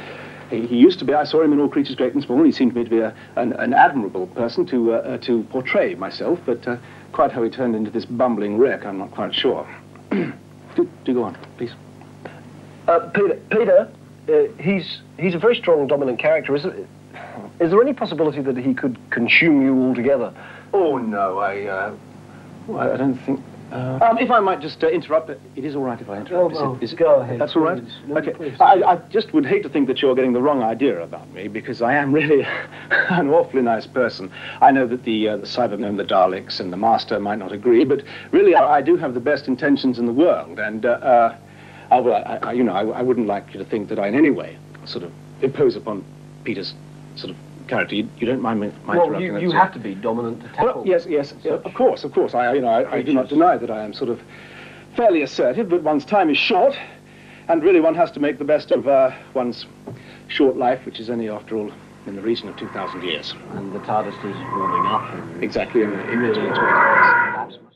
[0.50, 2.44] He, he, used to be, I saw him in All Creatures Great and Small.
[2.44, 5.44] He seemed to me to be a, an, an admirable person to, uh, uh, to
[5.44, 6.68] portray myself, but
[7.14, 9.68] Quite how he turned into this bumbling wreck, I'm not quite sure.
[10.12, 10.34] do,
[11.06, 11.72] do go on, please.
[12.88, 13.90] Uh, Peter, Peter
[14.30, 16.56] uh, he's, he's a very strong, dominant character.
[16.56, 16.88] Is, it,
[17.60, 20.34] is there any possibility that he could consume you altogether?
[20.74, 21.96] Oh, no, I, uh,
[22.68, 23.42] well, I don't think...
[23.74, 26.56] Uh, um, if I might just uh, interrupt, it is all right if I interrupt.
[26.56, 27.42] Oh, is it, is go ahead.
[27.42, 27.82] That's all right?
[28.06, 28.56] No, okay.
[28.60, 31.48] I, I, just would hate to think that you're getting the wrong idea about me,
[31.48, 32.46] because I am really
[32.92, 34.32] an awfully nice person.
[34.62, 37.84] I know that the, uh, the Cybermen, the Daleks, and the Master might not agree,
[37.84, 41.38] but really I, I do have the best intentions in the world, and, uh, uh,
[41.90, 44.14] I, well, I, you know, I, I wouldn't like you to think that I in
[44.14, 44.56] any way
[44.86, 46.06] sort of impose upon
[46.44, 46.76] Peter's
[47.16, 47.38] sort of
[47.68, 47.96] character.
[47.96, 50.48] You, you don't mind me my Well, interrupting you, you have to be dominant to
[50.50, 50.66] tackle.
[50.66, 52.34] Well, yes, yes, yeah, of course, of course.
[52.34, 54.22] I, you know, I, I do not deny that I am sort of
[54.96, 56.76] fairly assertive, but one's time is short,
[57.48, 59.66] and really one has to make the best of uh, one's
[60.28, 61.72] short life, which is only, after all,
[62.06, 63.34] in the region of 2,000 years.
[63.52, 65.14] And the TARDIS is warming up.
[65.14, 66.34] And Exactly, in, in Really?
[66.36, 67.74] 20